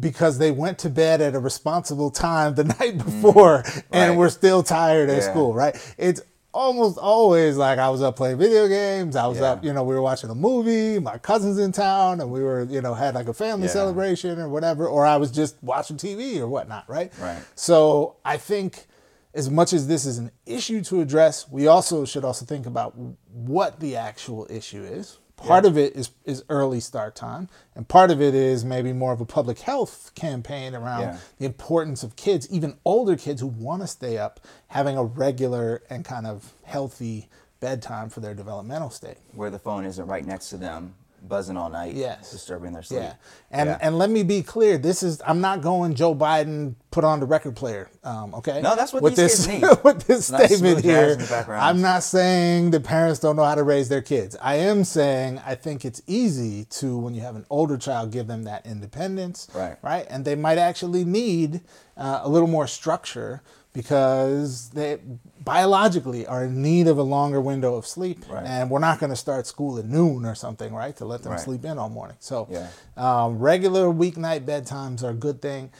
[0.00, 3.22] because they went to bed at a responsible time the night mm-hmm.
[3.22, 4.16] before and Right.
[4.16, 5.30] were still tired at Yeah.
[5.30, 5.76] school, right?
[5.96, 6.20] It's
[6.52, 9.14] almost always like I was up playing video games.
[9.14, 9.52] I was Yeah.
[9.52, 12.62] up, you know, we were watching a movie, my cousin's in town, and we were,
[12.64, 13.72] you know, had like a family Yeah.
[13.74, 17.12] celebration or whatever, or I was just watching TV or whatnot, right?
[17.20, 17.38] Right.
[17.54, 18.86] So I think
[19.34, 22.94] as much as this is an issue to address, we also should also think about
[23.32, 25.18] what the actual issue is.
[25.36, 25.70] Part yeah.
[25.70, 29.20] of it is, is early start time, and part of it is maybe more of
[29.20, 31.18] a public health campaign around yeah.
[31.38, 35.82] the importance of kids, even older kids who want to stay up, having a regular
[35.90, 37.28] and kind of healthy
[37.60, 39.18] bedtime for their developmental state.
[39.34, 40.94] Where the phone isn't right next to them
[41.28, 42.30] buzzing all night, yes.
[42.30, 43.02] disturbing their sleep.
[43.02, 43.14] Yeah.
[43.50, 43.78] And yeah.
[43.80, 47.26] and let me be clear, this is I'm not going Joe Biden put on the
[47.26, 47.90] record player.
[48.04, 48.60] Um, okay.
[48.62, 49.46] No, that's what with this
[49.84, 51.18] with this nice statement here.
[51.48, 54.36] I'm not saying that parents don't know how to raise their kids.
[54.40, 58.26] I am saying I think it's easy to when you have an older child give
[58.26, 59.76] them that independence, right?
[59.82, 61.60] Right, and they might actually need
[61.96, 64.98] uh, a little more structure because they
[65.46, 68.44] biologically are in need of a longer window of sleep right.
[68.44, 71.30] and we're not going to start school at noon or something right to let them
[71.30, 71.40] right.
[71.40, 72.68] sleep in all morning so yeah.
[72.96, 75.70] um, regular weeknight bedtimes are a good thing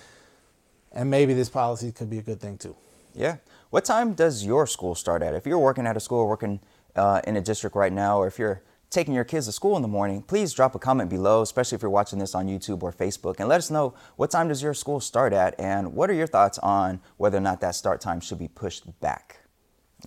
[0.93, 2.77] and maybe this policy could be a good thing too
[3.13, 3.39] yeah
[3.71, 6.61] what time does your school start at if you're working at a school working
[6.95, 9.83] uh, in a district right now or if you're taking your kids to school in
[9.83, 12.93] the morning, please drop a comment below, especially if you're watching this on YouTube or
[12.93, 16.15] Facebook, and let us know what time does your school start at and what are
[16.15, 19.41] your thoughts on whether or not that start time should be pushed back.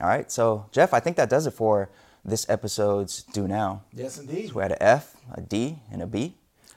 [0.02, 1.90] All right, so Jeff, I think that does it for
[2.24, 3.84] this episode's Do Now.
[3.94, 4.48] Yes, indeed.
[4.50, 6.36] So we had an F, a D, and a B.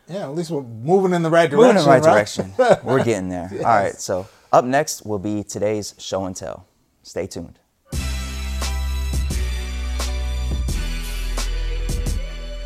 [0.09, 1.57] Yeah, at least we're moving in the right direction.
[1.59, 2.13] Moving in the right, right?
[2.13, 2.53] direction.
[2.85, 3.49] we're getting there.
[3.53, 3.65] Yes.
[3.65, 6.67] All right, so up next will be today's show and tell.
[7.05, 7.59] Stay tuned.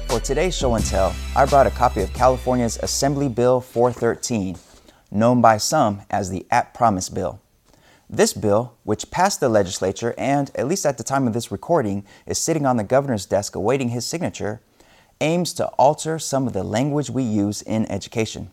[0.09, 4.57] For today's show and tell, I brought a copy of California's Assembly Bill 413,
[5.11, 7.41] known by some as the At Promise Bill.
[8.09, 12.05] This bill, which passed the legislature and, at least at the time of this recording,
[12.25, 14.61] is sitting on the governor's desk awaiting his signature,
[15.21, 18.51] aims to alter some of the language we use in education.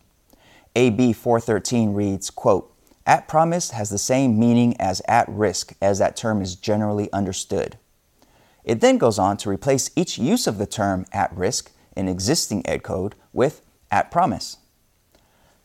[0.76, 2.74] AB 413 reads, quote,
[3.06, 7.78] At promise has the same meaning as at risk as that term is generally understood.
[8.64, 12.68] It then goes on to replace each use of the term at risk in existing
[12.68, 13.62] ed code with
[13.92, 14.58] at promise.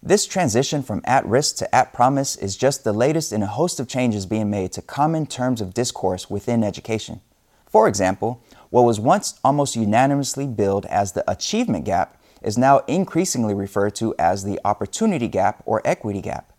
[0.03, 3.81] This transition from at risk to at promise is just the latest in a host
[3.81, 7.21] of changes being made to common terms of discourse within education.
[7.67, 13.55] For example, what was once almost unanimously billed as the achievement gap is now increasingly
[13.55, 16.53] referred to as the opportunity gap or equity gap.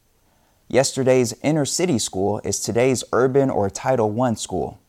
[0.67, 4.79] Yesterday's inner city school is today's urban or Title I school.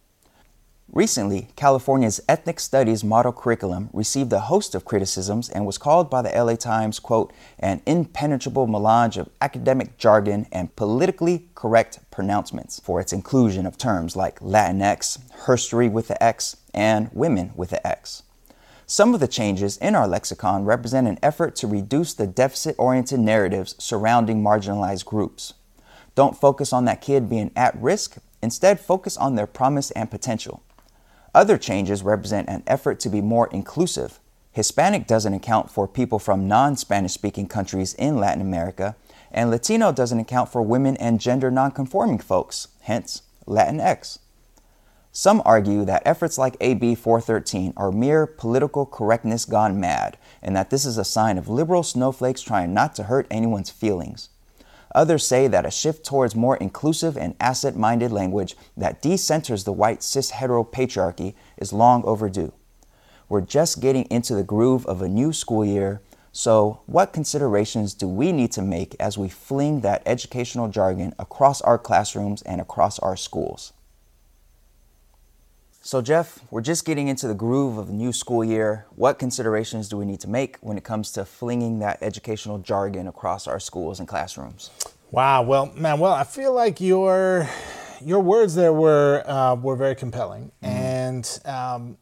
[0.93, 6.21] Recently, California's ethnic studies model curriculum received a host of criticisms and was called by
[6.21, 13.01] the LA Times, quote, an impenetrable melange of academic jargon and politically correct pronouncements for
[13.01, 18.25] its inclusion of terms like Latinx, herstory with the X, and women with the X.
[18.85, 23.21] Some of the changes in our lexicon represent an effort to reduce the deficit oriented
[23.21, 25.55] narratives surrounding marginalized groups.
[26.17, 30.65] Don't focus on that kid being at risk, instead, focus on their promise and potential.
[31.35, 34.19] Other changes represent an effort to be more inclusive.
[34.53, 38.97] Hispanic doesn't account for people from non Spanish speaking countries in Latin America,
[39.31, 44.19] and Latino doesn't account for women and gender nonconforming folks, hence Latinx.
[45.13, 50.71] Some argue that efforts like AB 413 are mere political correctness gone mad, and that
[50.71, 54.31] this is a sign of liberal snowflakes trying not to hurt anyone's feelings.
[54.95, 59.73] Others say that a shift towards more inclusive and asset minded language that decenters the
[59.73, 62.53] white cis hetero patriarchy is long overdue.
[63.29, 68.09] We're just getting into the groove of a new school year, so what considerations do
[68.09, 72.99] we need to make as we fling that educational jargon across our classrooms and across
[72.99, 73.73] our schools?
[75.83, 78.85] So, Jeff, we're just getting into the groove of the new school year.
[78.97, 83.09] What considerations do we need to make when it comes to flinging that educational jargon
[83.09, 84.71] across our schools and classrooms?
[85.11, 85.41] Wow.
[85.43, 85.99] Well, man.
[85.99, 87.49] Well, I feel like your
[88.05, 90.67] your words there were uh, were very compelling, mm-hmm.
[90.67, 91.97] and um,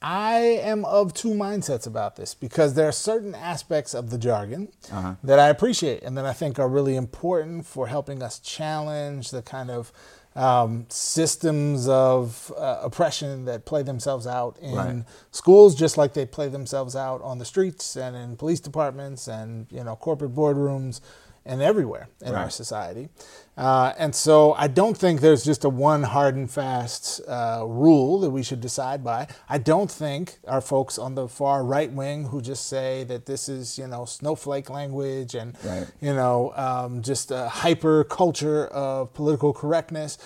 [0.00, 4.68] I am of two mindsets about this because there are certain aspects of the jargon
[4.92, 5.14] uh-huh.
[5.24, 9.40] that I appreciate and that I think are really important for helping us challenge the
[9.42, 9.92] kind of
[10.36, 15.04] um, systems of uh, oppression that play themselves out in right.
[15.30, 19.66] schools, just like they play themselves out on the streets and in police departments and
[19.70, 21.00] you know corporate boardrooms
[21.46, 22.42] and everywhere in right.
[22.42, 23.08] our society.
[23.56, 28.18] Uh, and so I don't think there's just a one hard and fast uh, rule
[28.20, 29.28] that we should decide by.
[29.48, 33.48] I don't think our folks on the far right wing who just say that this
[33.48, 35.86] is, you know, snowflake language and, right.
[36.00, 40.18] you know, um, just a hyper culture of political correctness.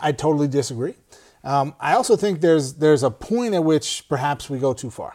[0.00, 0.94] I totally disagree.
[1.42, 5.14] Um, I also think there's there's a point at which perhaps we go too far.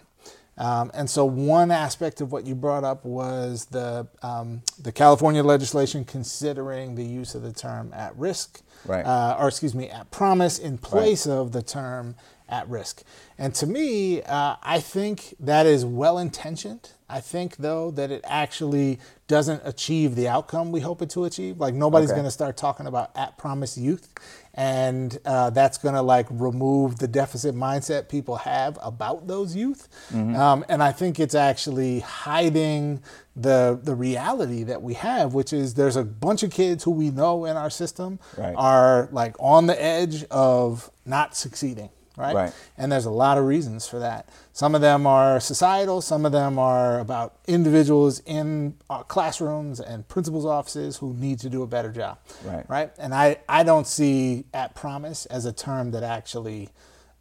[0.57, 5.43] Um, and so, one aspect of what you brought up was the um, the California
[5.43, 9.03] legislation considering the use of the term "at risk," Right.
[9.05, 12.15] uh, or excuse me, "at promise" in place of the term
[12.49, 13.03] "at risk."
[13.38, 16.91] And to me, uh, I think that is well intentioned.
[17.10, 21.60] I think, though, that it actually doesn't achieve the outcome we hope it to achieve.
[21.60, 22.15] Like nobody's Okay.
[22.17, 24.10] going to start talking about at promise youth,
[24.56, 29.88] and uh, that's going to like remove the deficit mindset people have about those youth.
[30.13, 33.01] Um, and I think it's actually hiding
[33.36, 37.10] the the reality that we have, which is there's a bunch of kids who we
[37.12, 38.56] know in our system Right.
[38.58, 41.89] are like on the edge of not succeeding.
[42.15, 42.36] Right?
[42.36, 42.54] Right.
[42.78, 44.30] And there's a lot of reasons for that.
[44.52, 50.08] Some of them are societal, some of them are about individuals in our classrooms and
[50.08, 52.19] principals' offices who need to do a better job.
[52.43, 52.69] Right.
[52.69, 52.91] Right.
[52.99, 56.69] And I, I don't see at promise as a term that actually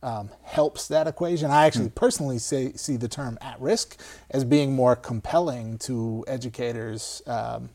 [0.02, 1.50] um, helps that equation.
[1.50, 4.00] I actually personally say, see the term at risk
[4.30, 7.70] as being more compelling to educators um,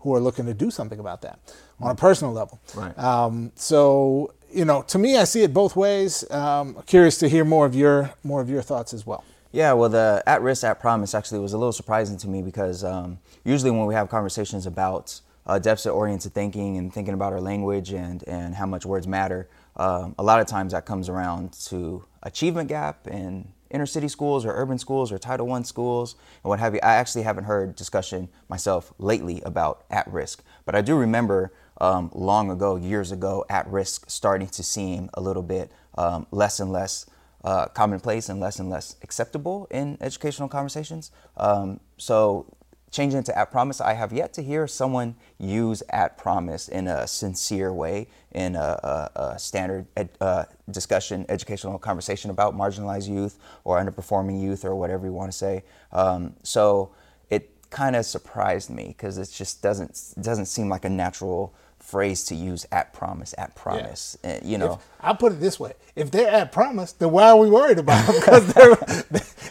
[0.00, 1.38] who are looking to do something about that
[1.80, 2.60] on a personal level.
[2.74, 2.98] Right.
[2.98, 6.28] Um, so you know, to me, I see it both ways.
[6.30, 9.24] Um, curious to hear more of your more of your thoughts as well.
[9.52, 12.84] Yeah, well, the at risk, at promise actually was a little surprising to me because
[12.84, 17.40] um, usually when we have conversations about uh, deficit oriented thinking and thinking about our
[17.40, 21.52] language and, and how much words matter, um, a lot of times that comes around
[21.52, 26.48] to achievement gap in inner city schools or urban schools or Title I schools and
[26.48, 26.80] what have you.
[26.82, 32.10] I actually haven't heard discussion myself lately about at risk, but I do remember um,
[32.14, 36.72] long ago, years ago, at risk starting to seem a little bit um, less and
[36.72, 37.06] less
[37.44, 41.10] uh, commonplace and less and less acceptable in educational conversations.
[41.36, 42.52] Um, so
[42.90, 47.06] changing to at promise, I have yet to hear someone use at promise in a
[47.06, 53.38] sincere way in a, a, a standard ed, uh, discussion, educational conversation about marginalized youth
[53.64, 55.64] or underperforming youth or whatever you want to say.
[55.92, 56.90] Um, so
[57.30, 61.54] it kind of surprised me because it just doesn't doesn't seem like a natural
[61.88, 65.58] phrase to use at promise at promise Uh, you know If- I'll put it this
[65.60, 68.16] way: if they're at promise, then why are we worried about them?
[68.20, 68.46] Because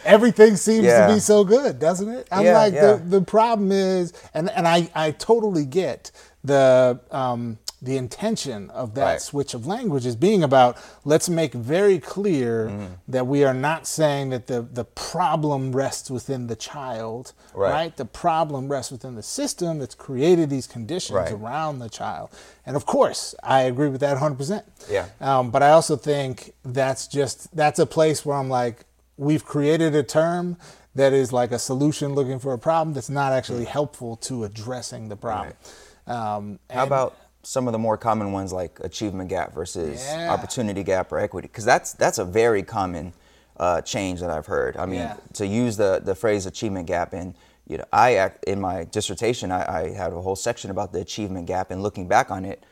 [0.04, 1.06] everything seems Yeah.
[1.06, 2.28] to be so good, doesn't it?
[2.30, 2.92] I'm Yeah, like yeah.
[2.94, 6.10] the the problem is, and and I I totally get
[6.44, 9.20] the um the intention of that Right.
[9.22, 12.86] switch of language is being about let's make very clear Mm-hmm.
[13.08, 17.70] that we are not saying that the the problem rests within the child, Right.
[17.72, 17.96] right?
[17.96, 21.32] The problem rests within the system that's created these conditions Right.
[21.32, 22.30] around the child.
[22.66, 24.64] And of course, I agree with that 100%.
[24.90, 25.06] Yeah.
[25.20, 28.84] Um, but I also think that's just that's a place where I'm like,
[29.16, 30.56] we've created a term
[30.96, 35.08] that is like a solution looking for a problem that's not actually helpful to addressing
[35.08, 35.52] the problem.
[36.08, 37.14] Um, How about
[37.48, 40.30] some of the more common ones like achievement gap versus Yeah.
[40.32, 41.48] opportunity gap or equity?
[41.48, 43.14] Because that's that's a very common
[43.56, 44.76] uh, change that I've heard.
[44.76, 45.16] I mean, Yeah.
[45.34, 47.34] to use the the phrase achievement gap, and
[47.66, 51.46] you know, I in my dissertation I, I had a whole section about the achievement
[51.46, 52.62] gap, and looking back on it.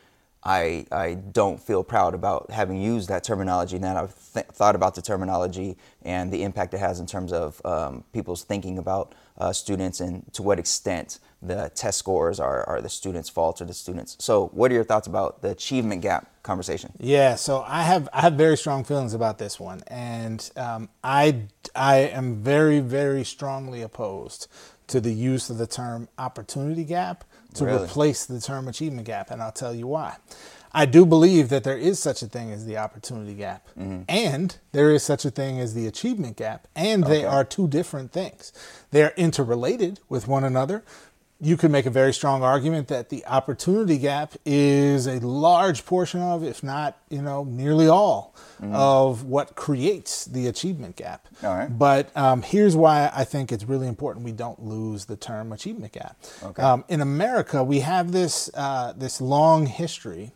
[0.43, 3.79] I, I don't feel proud about having used that terminology.
[3.79, 7.59] Now I've th- thought about the terminology and the impact it has in terms of
[7.65, 12.81] um, people's thinking about uh, students and to what extent the test scores are, are
[12.81, 14.15] the students' fault or the students.
[14.19, 16.93] So, what are your thoughts about the achievement gap conversation?
[16.99, 21.43] Yeah, so I have I have very strong feelings about this one, and um, I
[21.75, 24.47] I am very very strongly opposed
[24.87, 27.23] to the use of the term opportunity gap
[27.55, 27.83] to Really?
[27.85, 30.17] replace the term achievement gap, and I'll tell you why.
[30.73, 33.67] I do believe that there is such a thing as the opportunity gap,
[34.07, 38.11] and there is such a thing as the achievement gap, and they are two different
[38.11, 38.51] things.
[38.91, 40.83] They're interrelated with one another.
[41.39, 46.19] You could make a very strong argument that the opportunity gap is a large portion
[46.19, 48.33] of, if not, you know, nearly all
[48.73, 51.27] of what creates the achievement gap.
[51.43, 51.67] All right.
[51.77, 55.93] But um, here's why I think it's really important we don't lose the term achievement
[55.93, 56.17] gap.
[56.41, 56.59] Okay.
[56.63, 60.31] Um, in America, we have this uh, this long history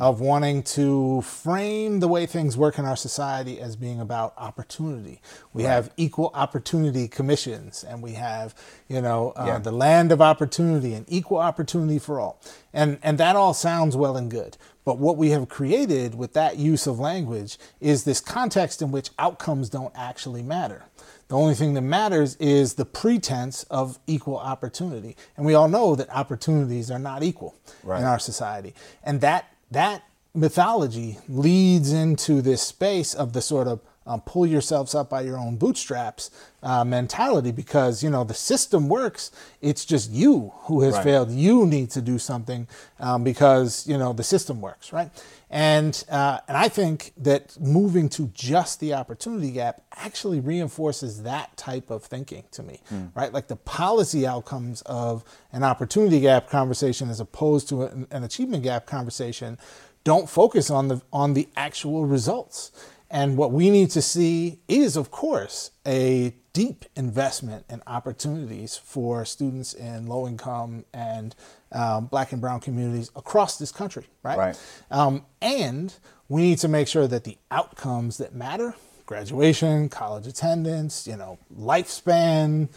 [0.00, 5.22] of wanting to frame the way things work in our society as being about opportunity.
[5.54, 8.54] We have equal opportunity commissions, and we have
[8.88, 9.58] you know uh, Yeah.
[9.58, 12.40] the land of opportunity and equal opportunity for all,
[12.72, 14.56] and and that all sounds well and good.
[14.84, 19.10] But what we have created with that use of language is this context in which
[19.18, 20.84] outcomes don't actually matter.
[21.28, 25.16] The only thing that matters is the pretense of equal opportunity.
[25.36, 27.54] And we all know that opportunities are not equal
[27.84, 28.00] Right.
[28.00, 28.74] in our society.
[29.04, 30.02] And that that
[30.34, 35.38] mythology leads into this space of the sort of um, pull yourselves up by your
[35.38, 36.30] own bootstraps
[36.62, 39.30] uh, mentality because you know the system works.
[39.60, 41.04] It's just you who has right.
[41.04, 41.30] failed.
[41.30, 42.68] You need to do something
[43.00, 45.10] um, because you know the system works, right?
[45.50, 51.56] And uh, and I think that moving to just the opportunity gap actually reinforces that
[51.56, 53.10] type of thinking to me, mm.
[53.14, 53.32] right?
[53.32, 58.62] Like the policy outcomes of an opportunity gap conversation as opposed to an, an achievement
[58.62, 59.58] gap conversation
[60.04, 62.72] don't focus on the on the actual results.
[63.12, 69.26] And what we need to see is, of course, a deep investment in opportunities for
[69.26, 71.34] students in low income and
[71.72, 74.38] um, black and brown communities across this country, right?
[74.38, 74.60] Right.
[74.90, 75.94] Um, and
[76.30, 81.38] we need to make sure that the outcomes that matter graduation, college attendance, you know,
[81.54, 82.70] lifespan,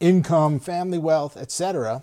[0.00, 2.02] income, family wealth, etc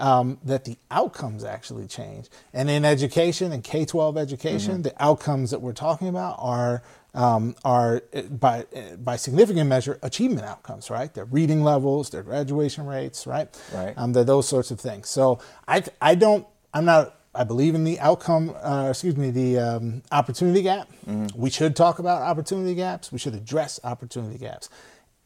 [0.00, 2.28] um, that the outcomes actually change.
[2.52, 4.82] And in education and K 12 education, mm-hmm.
[4.82, 6.82] the outcomes that we're talking about are.
[7.12, 11.12] Um, are eh, by eh, by significant measure achievement outcomes, right?
[11.12, 13.48] Their reading levels, their graduation rates, right?
[13.74, 13.94] Right.
[13.96, 15.08] Um, they're those sorts of things.
[15.08, 19.58] So I I don't I'm not I believe in the outcome, uh, excuse me, the
[19.58, 20.88] um, opportunity gap.
[21.08, 21.40] Mm-hmm.
[21.40, 23.12] We should talk about opportunity gaps.
[23.12, 24.68] We should address opportunity gaps.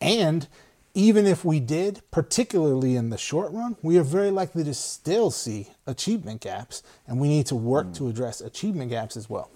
[0.00, 0.46] And
[0.92, 5.30] even if we did, particularly in the short run, we are very likely to still
[5.30, 7.96] see achievement gaps, and we need to work mm.
[7.96, 9.50] to address achievement gaps as well.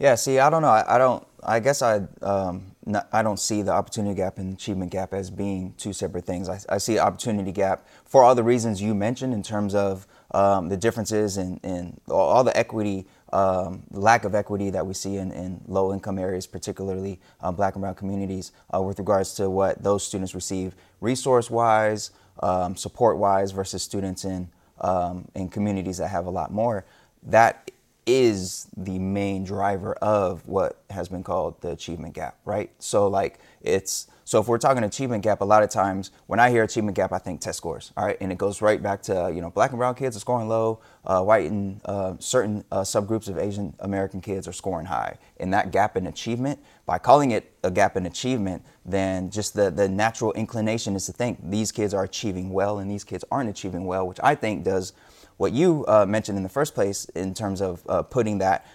[0.00, 0.68] Yeah, see, I don't know.
[0.68, 1.26] I, I don't.
[1.42, 5.30] I guess I um, not, I don't see the opportunity gap and achievement gap as
[5.30, 6.48] being two separate things.
[6.48, 10.68] I, I see opportunity gap for all the reasons you mentioned in terms of um,
[10.68, 15.32] the differences in, in all the equity um, lack of equity that we see in,
[15.32, 19.82] in low income areas, particularly uh, black and brown communities, uh, with regards to what
[19.82, 22.10] those students receive resource wise,
[22.42, 24.48] um, support wise, versus students in,
[24.80, 26.84] um, in communities that have a lot more.
[27.22, 27.70] That
[28.10, 32.70] is the main driver of what has been called the achievement gap, right?
[32.80, 36.50] So, like, it's so if we're talking achievement gap, a lot of times when I
[36.50, 37.92] hear achievement gap, I think test scores.
[37.96, 40.20] All right, and it goes right back to you know black and brown kids are
[40.20, 44.86] scoring low, uh, white and uh, certain uh, subgroups of Asian American kids are scoring
[44.86, 45.18] high.
[45.38, 49.70] And that gap in achievement, by calling it a gap in achievement, then just the
[49.70, 53.50] the natural inclination is to think these kids are achieving well and these kids aren't
[53.50, 54.92] achieving well, which I think does
[55.40, 58.66] what you uh, mentioned in the first place in terms of uh, putting that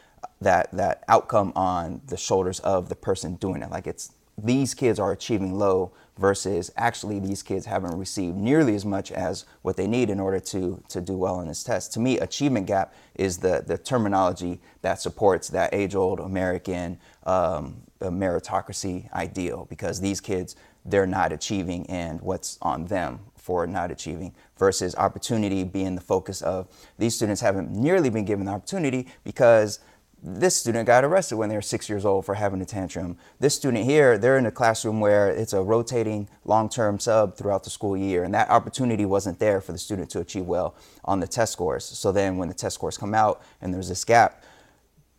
[0.41, 3.69] that that outcome on the shoulders of the person doing it.
[3.69, 8.83] Like it's these kids are achieving low versus actually these kids haven't received nearly as
[8.83, 11.93] much as what they need in order to, to do well in this test.
[11.93, 17.77] To me, achievement gap is the, the terminology that supports that age old American um,
[18.01, 24.33] meritocracy ideal because these kids, they're not achieving and what's on them for not achieving
[24.57, 26.67] versus opportunity being the focus of
[26.97, 29.79] these students haven't nearly been given the opportunity because
[30.23, 33.15] this student got arrested when they were six years old for having a tantrum.
[33.39, 37.69] This student here, they're in a classroom where it's a rotating long-term sub throughout the
[37.69, 40.73] school year, and that opportunity wasn't there for the student to achieve well
[41.03, 41.85] on the test scores.
[41.85, 44.43] So then when the test scores come out and there's this gap,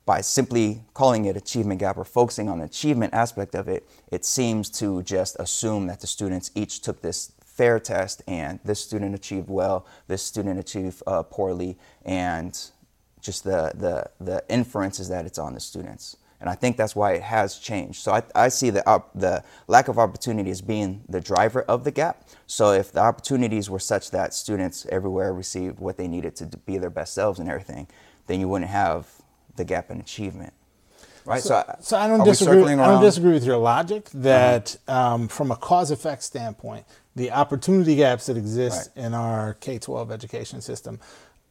[0.05, 4.25] by simply calling it achievement gap or focusing on the achievement aspect of it, it
[4.25, 9.15] seems to just assume that the students each took this fair test and this student
[9.15, 12.71] achieved well, this student achieved uh, poorly, and
[13.21, 16.17] just the, the, the inference is that it's on the students.
[16.39, 18.01] And I think that's why it has changed.
[18.03, 21.83] So I, I see the, uh, the lack of opportunity as being the driver of
[21.85, 22.29] the gap.
[22.47, 26.77] So if the opportunities were such that students everywhere received what they needed to be
[26.77, 27.89] their best selves and everything,
[28.27, 29.09] then you wouldn't have
[29.57, 30.53] the gap in achievement.
[31.25, 31.43] Right.
[31.43, 32.75] So, so, so I don't disagree.
[32.75, 35.15] I don't disagree with your logic that uh-huh.
[35.15, 36.85] um, from a cause effect standpoint,
[37.17, 39.07] the opportunity gaps that exist right.
[39.07, 41.01] in our K twelve education system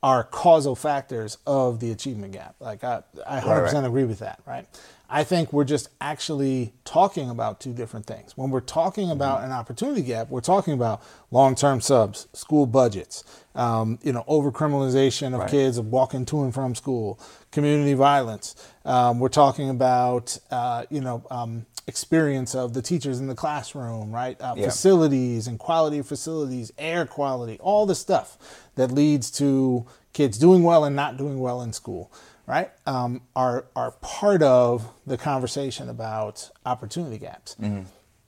[0.05, 2.55] are causal factors of the achievement gap.
[2.59, 3.86] Like I, I 100% right, right.
[3.86, 4.68] agree with that, right?
[5.09, 8.38] I think we're just actually talking about two different things.
[8.38, 9.47] When we're talking about mm-hmm.
[9.47, 11.01] an opportunity gap, we're talking about
[11.32, 13.24] long-term subs, school budgets,
[13.55, 15.49] um, you know, over-criminalization of right.
[15.49, 17.20] kids of walking to and from school,
[17.51, 18.55] community violence.
[18.84, 24.12] Um, we're talking about, uh, you know, um, experience of the teachers in the classroom,
[24.12, 24.40] right?
[24.42, 24.66] Uh, yeah.
[24.66, 28.38] Facilities and quality of facilities, air quality, all the stuff
[28.76, 32.12] that leads to kids doing well and not doing well in school,
[32.48, 32.72] right?
[32.86, 37.56] Um, are are part of the conversation about opportunity gaps.
[37.62, 37.84] Mm-hmm.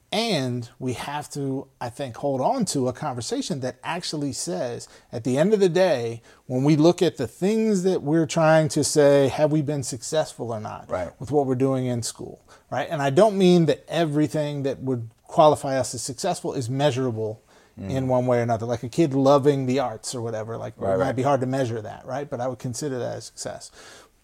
[0.09, 5.25] And we have to, I think, hold on to a conversation that actually says, at
[5.25, 8.85] the end of the day, when we look at the things that we're trying to
[8.85, 11.11] say, have we been successful or not right.
[11.19, 12.41] with what we're doing in school,
[12.71, 12.87] right?
[12.89, 17.43] And I don't mean that everything that would qualify us as successful is measurable
[17.77, 17.89] mm.
[17.89, 18.65] in one way or another.
[18.65, 21.15] Like a kid loving the arts or whatever, like right, it might right.
[21.17, 22.29] be hard to measure that, right?
[22.29, 23.71] But I would consider that a success.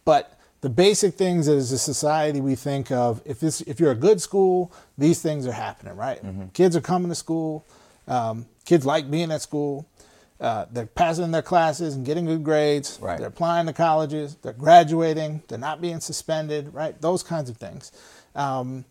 [0.06, 3.95] But the basic things as a society we think of if this if you're a
[3.95, 6.22] good school, these things are happening, right?
[6.53, 7.66] Kids are coming to school.
[8.07, 9.86] Um, kids like being at school.
[10.39, 12.97] Uh, they're passing their classes and getting good grades.
[13.01, 13.20] Right.
[13.20, 14.36] They're applying to colleges.
[14.36, 15.43] They're graduating.
[15.49, 16.74] They're not being suspended.
[16.74, 16.99] Right.
[17.01, 17.91] Those kinds of things.
[18.34, 18.86] Um,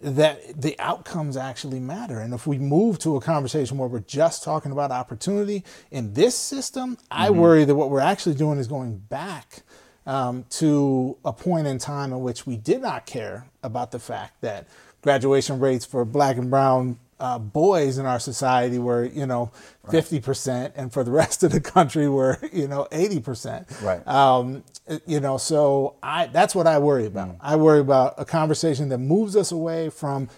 [0.00, 2.20] that the outcomes actually matter.
[2.20, 6.36] And if we move to a conversation where we're just talking about opportunity in this
[6.36, 9.64] system, I worry that what we're actually doing is going back
[10.06, 14.40] um, to a point in time in which we did not care about the fact
[14.40, 14.66] that
[15.02, 19.50] graduation rates for black and brown uh, boys in our society were, you know,
[19.86, 23.82] 50%, and for the rest of the country were, you know, 80%.
[23.82, 24.06] Right.
[24.06, 24.64] Um,
[25.06, 27.36] you know, so I that's what I worry about.
[27.40, 30.28] I worry about a conversation that moves us away from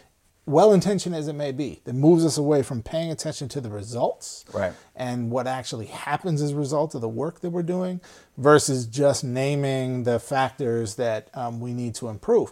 [0.48, 3.68] well intentioned as it may be, that moves us away from paying attention to the
[3.70, 4.72] results Right.
[4.96, 8.00] and what actually happens as a result of the work that we're doing
[8.36, 12.50] versus just naming the factors that um, we need to improve.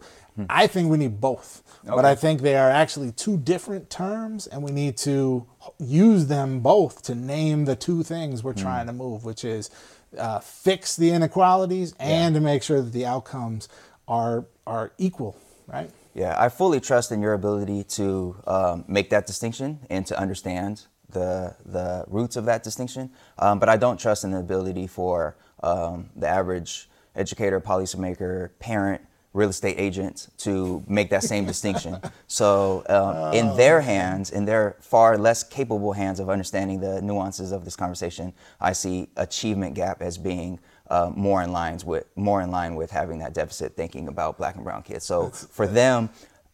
[0.50, 4.62] I think we need both, but I think they are actually two different terms, and
[4.62, 5.46] we need to
[5.78, 9.70] use them both to name the two things we're trying to move, which is
[10.18, 13.66] uh, fix the inequalities and to make sure that the outcomes
[14.06, 15.36] are are equal,
[15.66, 15.90] right?
[16.16, 20.86] Yeah, I fully trust in your ability to um, make that distinction and to understand
[21.10, 23.10] the the roots of that distinction.
[23.38, 29.02] Um, but I don't trust in the ability for um, the average educator, policymaker, parent,
[29.34, 32.00] real estate agent to make that same distinction.
[32.28, 37.52] So, um, in their hands, in their far less capable hands of understanding the nuances
[37.52, 40.58] of this conversation, I see achievement gap as being
[40.88, 44.54] uh, more in lines with more in line with having that deficit thinking about black
[44.56, 45.04] and brown kids.
[45.04, 46.10] So for them,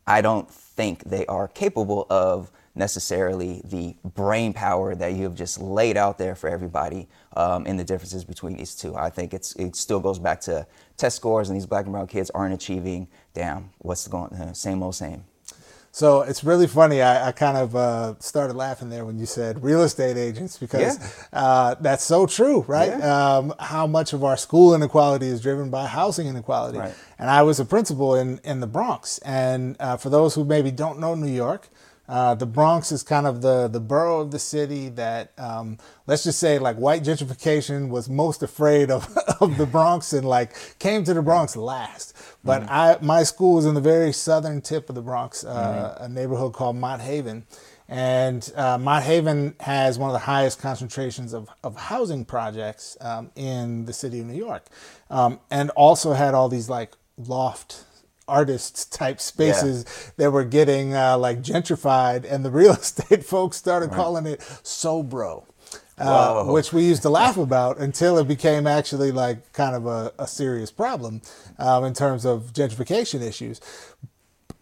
[0.07, 5.61] I don't think they are capable of necessarily the brain power that you have just
[5.61, 7.07] laid out there for everybody
[7.37, 8.97] um, in the differences between these two.
[8.97, 10.67] I think it's it still goes back to
[10.97, 13.09] test scores and these black and brown kids aren't achieving.
[13.35, 15.25] Damn, what's going uh, same old same.
[15.95, 17.03] So it's really funny.
[17.03, 20.99] I, I kind of uh, started laughing there when you said real estate agents because
[20.99, 21.39] Yeah.
[21.39, 22.99] uh, that's so true, right?
[23.03, 26.79] Um, how much of our school inequality is driven by housing inequality.
[26.79, 26.95] Right.
[27.19, 29.19] And I was a principal in, in the Bronx.
[29.19, 31.69] And uh, for those who maybe don't know New York,
[32.09, 36.25] uh, the Bronx is kind of the, the borough of the city that, um, let's
[36.25, 41.05] just say, like white gentrification was most afraid of, of the Bronx and like came
[41.05, 42.12] to the Bronx last.
[42.45, 46.09] But I, my school was in the very southern tip of the Bronx, uh, a
[46.09, 47.47] neighborhood called Mott Haven.
[47.89, 53.31] And uh, Mott Haven has one of the highest concentrations of, of housing projects um,
[53.37, 54.67] in the city of New York.
[55.11, 57.85] Um, and also had all these like loft
[58.27, 62.25] artists type spaces that were getting uh, like gentrified.
[62.29, 65.45] And the real estate folks started calling it Sobro.
[66.03, 70.13] Uh, which we used to laugh about until it became actually like kind of a,
[70.19, 71.23] a serious problem
[71.59, 73.61] um, in terms of gentrification issues.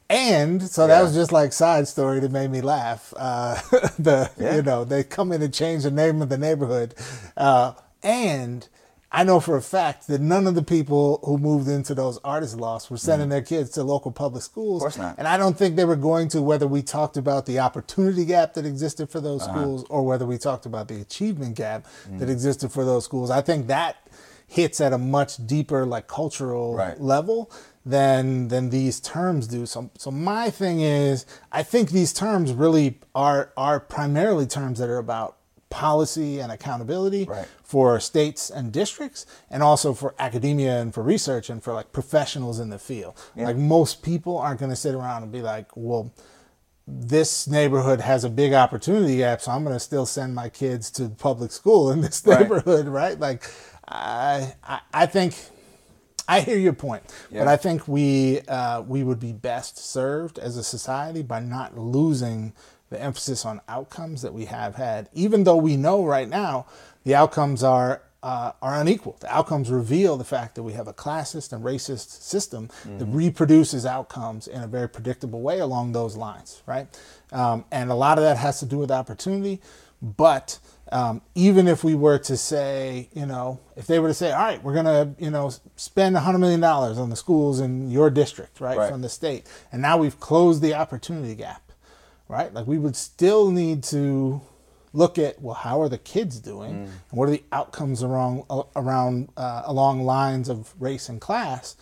[0.08, 3.14] And so that was just like side story that made me laugh.
[3.16, 3.54] Uh,
[3.98, 4.56] the Yeah.
[4.56, 6.94] you know they come in and change the name of the neighborhood,
[7.36, 8.66] uh, and
[9.12, 12.56] I know for a fact that none of the people who moved into those artist
[12.56, 14.82] lofts were sending their kids to local public schools.
[14.82, 14.84] Mm-hmm.
[14.84, 15.14] course not.
[15.18, 18.54] And I don't think they were going to whether we talked about the opportunity gap
[18.54, 19.52] that existed for those Uh-huh.
[19.60, 21.86] schools or whether we talked about the achievement gap
[22.18, 22.32] that Mm.
[22.32, 23.30] existed for those schools.
[23.30, 23.96] I think that
[24.46, 27.00] hits at a much deeper like cultural Right.
[27.00, 27.50] level
[27.84, 29.64] than than these terms do.
[29.66, 34.88] So so my thing is I think these terms really are are primarily terms that
[34.88, 35.36] are about
[35.70, 37.46] policy and accountability Right.
[37.62, 42.58] for states and districts and also for academia and for research and for like professionals
[42.60, 43.16] in the field.
[43.36, 46.12] Like most people aren't going to sit around and be like, well,
[46.86, 50.90] this neighborhood has a big opportunity gap, so I'm going to still send my kids
[50.92, 53.18] to public school in this neighborhood, right?
[53.18, 53.48] Like,
[53.86, 55.36] I, I, I think
[56.26, 57.02] I hear your point,
[57.32, 61.76] but I think we uh, we would be best served as a society by not
[61.78, 62.52] losing
[62.90, 66.66] the emphasis on outcomes that we have had, even though we know right now
[67.04, 68.02] the outcomes are.
[68.22, 69.16] Uh, are unequal.
[69.20, 72.68] The outcomes reveal the fact that we have a classist and racist system
[72.98, 76.86] that reproduces outcomes in a very predictable way along those lines, right?
[77.32, 79.62] Um, and a lot of that has to do with opportunity.
[80.02, 80.58] But
[80.92, 84.42] um, even if we were to say, you know, if they were to say, all
[84.44, 88.76] right, we're gonna, you know, spend $100 million on the schools in your district, right,
[88.76, 88.90] Right.
[88.90, 91.69] from the state, and now we've closed the opportunity gap,
[92.30, 92.54] right?
[92.54, 94.40] Like we would still need to
[94.92, 96.70] look at, well, how are the kids doing,
[97.10, 98.44] and what are the outcomes around
[98.76, 101.76] around uh, along lines of race and class,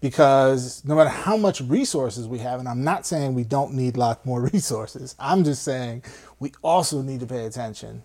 [0.00, 3.96] because no matter how much resources we have, and I'm not saying we don't need
[3.96, 6.04] a lot more resources, I'm just saying
[6.38, 8.02] we also need to pay attention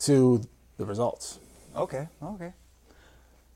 [0.00, 0.42] to
[0.78, 1.38] the results.
[1.76, 2.52] Okay, okay.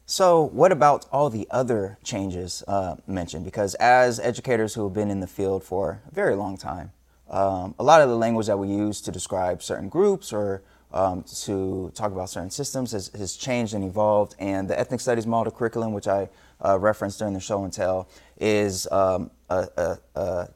[0.09, 3.45] So, what about all the other changes uh, mentioned?
[3.45, 6.93] Because as educators who have been in the field for a very long time,
[7.31, 10.63] um, a lot of the language that we use to describe certain groups or
[10.93, 14.35] um, to talk about certain systems has, has, changed and evolved.
[14.39, 16.29] And the ethnic studies model curriculum, which I
[16.65, 18.09] uh, referenced during the show and tell,
[18.39, 20.49] is um, a, a, a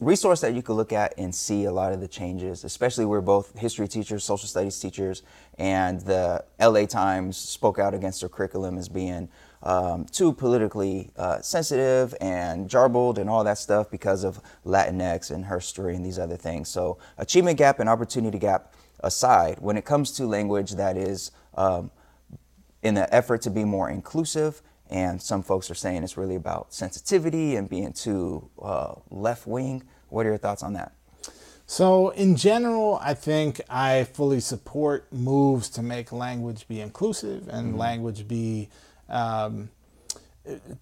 [0.00, 3.20] resource that you could look at and see a lot of the changes, especially we're
[3.20, 5.22] both history teachers, social studies teachers,
[5.58, 9.28] and the LA Times spoke out against their curriculum as being
[9.62, 15.44] um, too politically uh, sensitive and jarbled and all that stuff because of Latinx and
[15.46, 16.68] her story and these other things.
[16.68, 21.90] So, achievement gap and opportunity gap aside, when it comes to language that is um,
[22.82, 26.74] in the effort to be more inclusive and some folks are saying it's really about
[26.74, 29.82] sensitivity and being too uh, left wing.
[30.10, 30.92] What are your thoughts on that?
[31.64, 37.68] So, in general, I think I fully support moves to make language be inclusive and
[37.68, 37.78] mm-hmm.
[37.78, 38.68] language be,
[39.12, 39.70] um,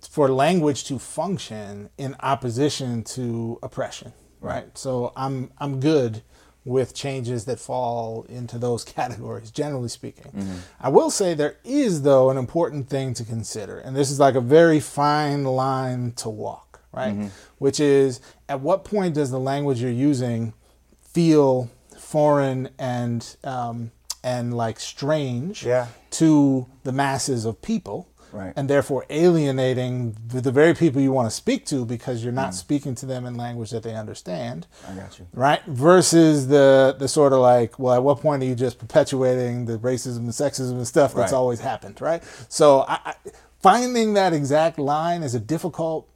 [0.08, 4.54] for language to function in opposition to oppression, right?
[4.54, 4.78] right?
[4.78, 6.22] So, I'm, I'm good
[6.64, 10.32] with changes that fall into those categories, generally speaking.
[10.32, 10.56] Mm-hmm.
[10.80, 14.34] I will say there is, though, an important thing to consider, and this is like
[14.34, 17.14] a very fine line to walk, right?
[17.14, 17.28] Mm-hmm.
[17.58, 20.54] Which is at what point does the language you're using
[21.00, 25.86] feel foreign and um, and like strange yeah.
[26.10, 28.08] to the masses of people?
[28.32, 28.52] Right.
[28.56, 32.50] and therefore alienating the, the, very people you want to speak to because you're not
[32.50, 32.54] mm.
[32.54, 34.66] speaking to them in language that they understand.
[34.88, 35.26] I got you.
[35.32, 35.64] Right?
[35.66, 39.78] Versus the the sort of like, well, at what point are you just perpetuating the
[39.78, 41.38] racism and sexism and stuff that's right.
[41.38, 42.22] always happened, right?
[42.48, 43.14] So I, I,
[43.60, 46.08] finding that exact line is a difficult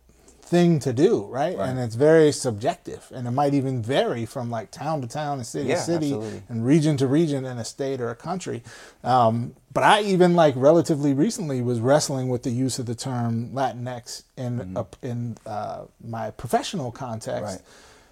[0.45, 1.57] thing to do, right?
[1.57, 1.68] right?
[1.68, 5.47] And it's very subjective, and it might even vary from like town to town and
[5.47, 6.42] city yeah, to city absolutely.
[6.49, 8.62] and region to region in a state or a country.
[9.03, 13.51] Um, but I even like relatively recently was wrestling with the use of the term
[13.51, 14.76] Latinx in mm-hmm.
[14.76, 17.42] uh, in uh, my professional context.
[17.42, 17.61] Right.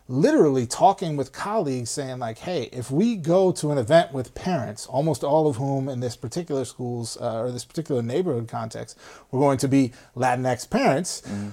[0.09, 4.87] Literally talking with colleagues, saying like, "Hey, if we go to an event with parents,
[4.87, 8.99] almost all of whom in this particular schools uh, or this particular neighborhood context,
[9.31, 11.51] we're going to be Latinx parents." Mm-hmm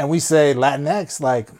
[0.00, 1.50] and we say Latinx, like,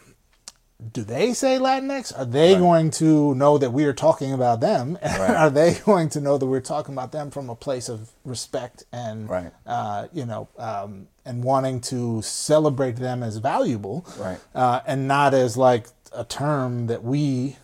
[0.93, 2.17] do they say Latinx?
[2.17, 2.59] Are they right.
[2.59, 4.97] going to know that we are talking about them?
[5.03, 5.35] Right.
[5.35, 8.83] are they going to know that we're talking about them from a place of respect
[8.91, 9.51] and, right.
[9.67, 14.39] uh, you know, um, and wanting to celebrate them as valuable, right.
[14.55, 17.57] uh, and not as like a term that we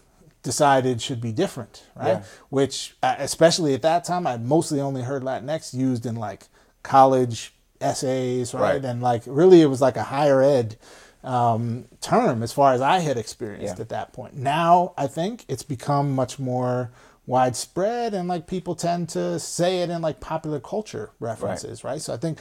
[0.43, 2.07] decided should be different, right?
[2.07, 2.23] Yeah.
[2.49, 6.49] Which, uh, especially at that time, I mostly only heard Latinx used in like
[6.83, 8.61] college essays, right?
[8.61, 8.85] right?
[8.85, 10.77] And like really, it was like a higher ed
[11.23, 13.81] um, term as far as I had experienced yeah.
[13.81, 14.35] at that point.
[14.35, 16.91] Now I think it's become much more
[17.25, 21.91] widespread, and like people tend to say it in like popular culture references, right?
[21.91, 22.01] right?
[22.01, 22.39] So I think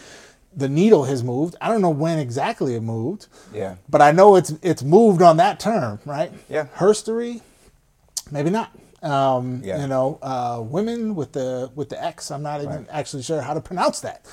[0.57, 1.55] the needle has moved.
[1.61, 3.27] I don't know when exactly it moved.
[3.53, 3.77] Yeah.
[3.89, 6.33] But I know it's it's moved on that term, right?
[6.49, 6.67] Yeah.
[6.77, 7.43] Herstory,
[8.31, 8.73] maybe not.
[9.03, 9.81] Um, yeah.
[9.83, 12.31] You know, uh, women with the with the X.
[12.31, 12.89] I'm not even right.
[12.91, 14.25] actually sure how to pronounce that.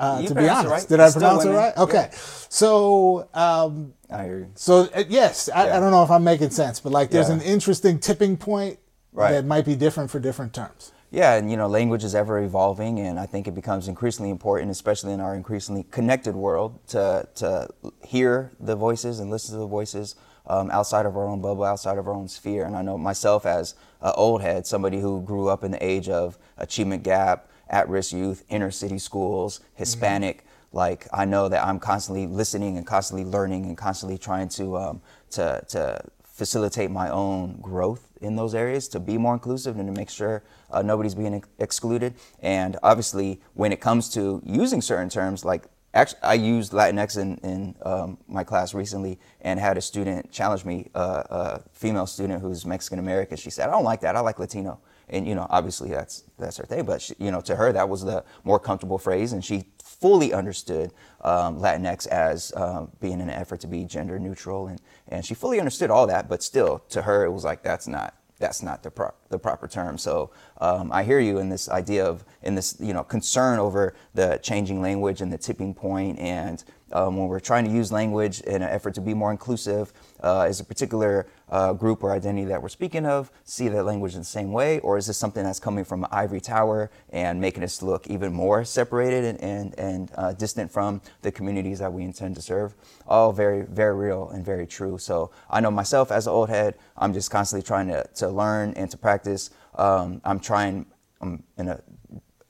[0.00, 0.88] Uh, to be honest, right.
[0.88, 1.76] did I pronounce it right?
[1.76, 2.18] Okay, yeah.
[2.48, 4.50] so um, I hear you.
[4.54, 5.76] So uh, yes, I, yeah.
[5.76, 7.34] I, don't know if I'm making sense, but like, there's yeah.
[7.34, 8.78] an interesting tipping point
[9.12, 9.32] right.
[9.32, 10.92] that might be different for different terms.
[11.10, 14.70] Yeah, and you know, language is ever evolving, and I think it becomes increasingly important,
[14.70, 17.68] especially in our increasingly connected world, to to
[18.02, 20.14] hear the voices and listen to the voices
[20.46, 22.64] um, outside of our own bubble, outside of our own sphere.
[22.64, 26.08] And I know myself as an old head, somebody who grew up in the age
[26.08, 30.38] of achievement gap, at-risk youth, inner city schools, Hispanic.
[30.38, 30.76] Mm-hmm.
[30.76, 35.02] Like I know that I'm constantly listening and constantly learning and constantly trying to um,
[35.30, 39.92] to to facilitate my own growth in those areas to be more inclusive and to
[39.92, 42.14] make sure uh, nobody's being ex- excluded.
[42.40, 47.36] And obviously, when it comes to using certain terms, like actually, I used Latinx in,
[47.38, 52.40] in um, my class recently and had a student challenge me, uh, a female student
[52.40, 53.36] who's Mexican American.
[53.36, 54.16] She said, "I don't like that.
[54.16, 57.40] I like Latino." And you know obviously that's that's her thing but she, you know
[57.40, 60.92] to her that was the more comfortable phrase and she fully understood
[61.22, 65.58] um, latinx as um, being an effort to be gender neutral and, and she fully
[65.58, 68.90] understood all that but still to her it was like that's not that's not the,
[68.90, 69.98] pro- the proper term.
[69.98, 70.30] So
[70.60, 74.40] um, I hear you in this idea of in this you know concern over the
[74.42, 78.62] changing language and the tipping point, and um, when we're trying to use language in
[78.62, 82.62] an effort to be more inclusive, uh, is a particular uh, group or identity that
[82.62, 85.60] we're speaking of see that language in the same way, or is this something that's
[85.60, 90.32] coming from ivory tower and making us look even more separated and and, and uh,
[90.32, 92.74] distant from the communities that we intend to serve?
[93.06, 94.98] All very very real and very true.
[94.98, 98.72] So I know myself as an old head, I'm just constantly trying to to learn
[98.74, 99.50] and to practice.
[99.74, 100.86] Um, I'm trying.
[101.20, 101.82] I'm in a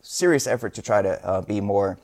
[0.02, 1.98] serious effort to try to uh, be more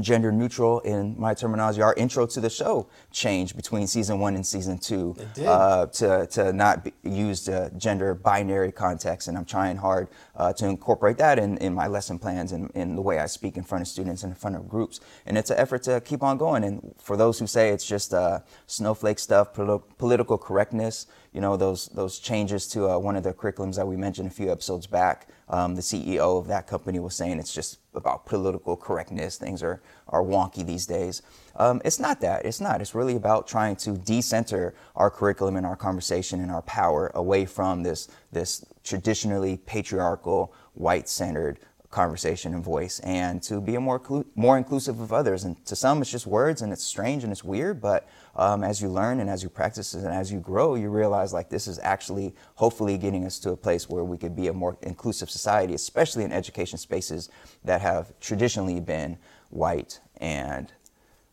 [0.00, 1.82] gender neutral in my terminology.
[1.82, 5.16] Our intro to the show changed between season one and season two
[5.46, 9.28] uh, to, to not use the gender binary context.
[9.28, 12.96] And I'm trying hard uh, to incorporate that in, in my lesson plans and in
[12.96, 15.00] the way I speak in front of students and in front of groups.
[15.26, 16.64] And it's an effort to keep on going.
[16.64, 21.88] And for those who say it's just uh, snowflake stuff, political correctness, you know, those,
[21.88, 25.28] those changes to uh, one of the curriculums that we mentioned a few episodes back,
[25.48, 29.36] um, the CEO of that company was saying it's just about political correctness.
[29.36, 31.22] Things are, are wonky these days.
[31.56, 32.44] Um, it's not that.
[32.44, 32.80] It's not.
[32.80, 37.44] It's really about trying to decenter our curriculum and our conversation and our power away
[37.46, 41.60] from this, this traditionally patriarchal, white centered
[41.94, 44.00] conversation and voice and to be a more
[44.34, 47.44] more inclusive of others and to some it's just words and it's strange and it's
[47.44, 50.90] weird but um, as you learn and as you practice and as you grow, you
[50.90, 54.48] realize like this is actually hopefully getting us to a place where we could be
[54.48, 57.30] a more inclusive society, especially in education spaces
[57.64, 59.16] that have traditionally been
[59.50, 60.72] white and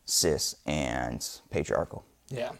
[0.04, 2.04] cis and patriarchal.
[2.28, 2.52] Yeah.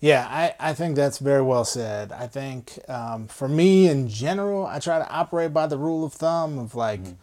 [0.00, 2.12] Yeah, I, I think that's very well said.
[2.12, 6.12] I think um, for me in general, I try to operate by the rule of
[6.12, 7.14] thumb of like, mm-hmm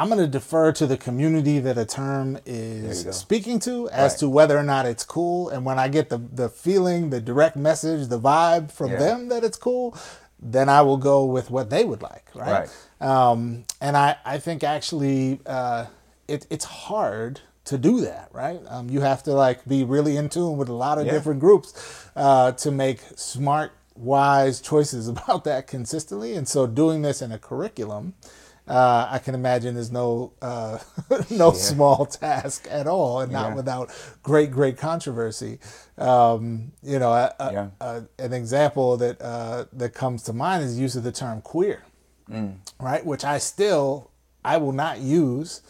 [0.00, 4.18] I'm going to defer to the community that a term is speaking to as right.
[4.20, 5.50] to whether or not it's cool.
[5.50, 8.98] And when I get the, the feeling, the direct message, the vibe from yeah.
[8.98, 9.94] them that it's cool,
[10.38, 12.30] then I will go with what they would like.
[12.34, 12.70] Right.
[13.00, 13.06] right.
[13.06, 15.86] Um, and I, I think actually uh,
[16.28, 18.28] it, it's hard to do that.
[18.32, 18.60] Right.
[18.68, 21.12] Um, you have to like be really in tune with a lot of yeah.
[21.12, 26.34] different groups uh, to make smart, wise choices about that consistently.
[26.34, 28.14] And so doing this in a curriculum
[28.70, 30.78] uh, I can imagine is no uh,
[31.30, 31.58] no yeah.
[31.58, 33.54] small task at all, and not yeah.
[33.56, 33.90] without
[34.22, 35.58] great great controversy.
[35.98, 40.78] Um, you know, a, a, a, an example that uh, that comes to mind is
[40.78, 41.82] use of the term queer,
[42.30, 42.58] mm.
[42.78, 43.04] right?
[43.04, 44.12] Which I still
[44.44, 45.62] I will not use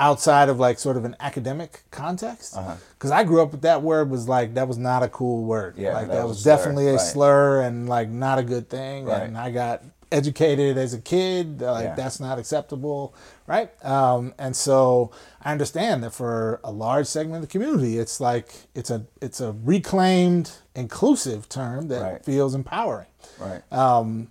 [0.00, 3.20] outside of like sort of an academic context because uh-huh.
[3.20, 5.92] i grew up with that word was like that was not a cool word yeah,
[5.92, 7.00] like that, that was, was definitely a right.
[7.00, 9.22] slur and like not a good thing right.
[9.22, 9.82] and i got
[10.12, 11.60] educated as a kid.
[11.60, 11.94] Like yeah.
[11.94, 13.14] that's not acceptable,
[13.46, 13.70] right?
[13.84, 18.52] Um, and so I understand that for a large segment of the community, it's like
[18.74, 22.24] it's a it's a reclaimed, inclusive term that right.
[22.24, 23.06] feels empowering.
[23.38, 23.62] Right.
[23.72, 24.28] Um,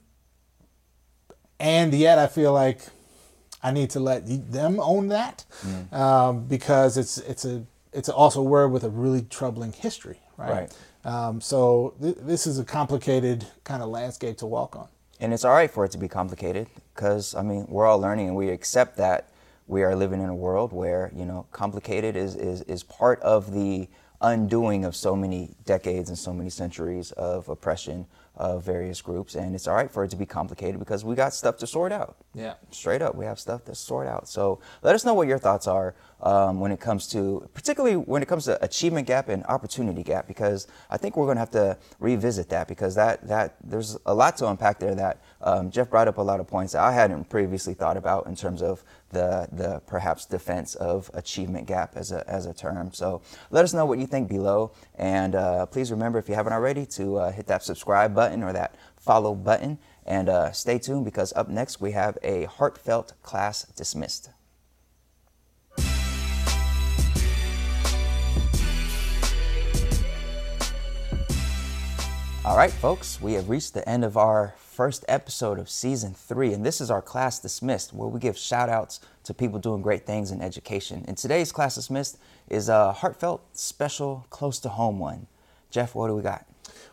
[1.60, 2.82] and yet, I feel like
[3.62, 5.94] I need to let them own that mm.
[5.94, 10.52] um, because it's it's a it's also a word with a really troubling history, right?
[10.52, 10.78] right.
[11.06, 14.88] Um, so th- this is a complicated kind of landscape to walk on
[15.20, 18.28] and it's all right for it to be complicated because I mean we're all learning
[18.28, 19.30] and we accept that
[19.68, 23.54] we are living in a world where you know complicated is is is part of
[23.54, 23.88] the
[24.22, 28.06] undoing of so many decades and so many centuries of oppression
[28.40, 31.34] of various groups and it's all right for it to be complicated because we got
[31.34, 34.96] stuff to sort out yeah straight up we have stuff to sort out so let
[34.96, 38.46] us know what your thoughts are um, when it comes to, particularly when it comes
[38.46, 42.50] to achievement gap and opportunity gap, because I think we're going to have to revisit
[42.50, 44.96] that because that that there's a lot to unpack there.
[44.96, 48.28] That um, Jeff brought up a lot of points that I hadn't previously thought about
[48.28, 52.92] in terms of the the perhaps defense of achievement gap as a as a term.
[52.94, 56.54] So let us know what you think below, and uh, please remember if you haven't
[56.54, 59.80] already to uh, hit that subscribe button or that follow button.
[60.06, 64.32] And uh, stay tuned because up next we have a heartfelt class dismissed.
[72.46, 76.54] All right, folks, we have reached the end of our first episode of season three,
[76.54, 80.06] and this is our class dismissed, where we give shout outs to people doing great
[80.06, 81.04] things in education.
[81.06, 82.18] And today's class dismissed
[82.48, 85.28] is a heartfelt, special, close to home one.
[85.70, 86.46] Jeff, what do we got?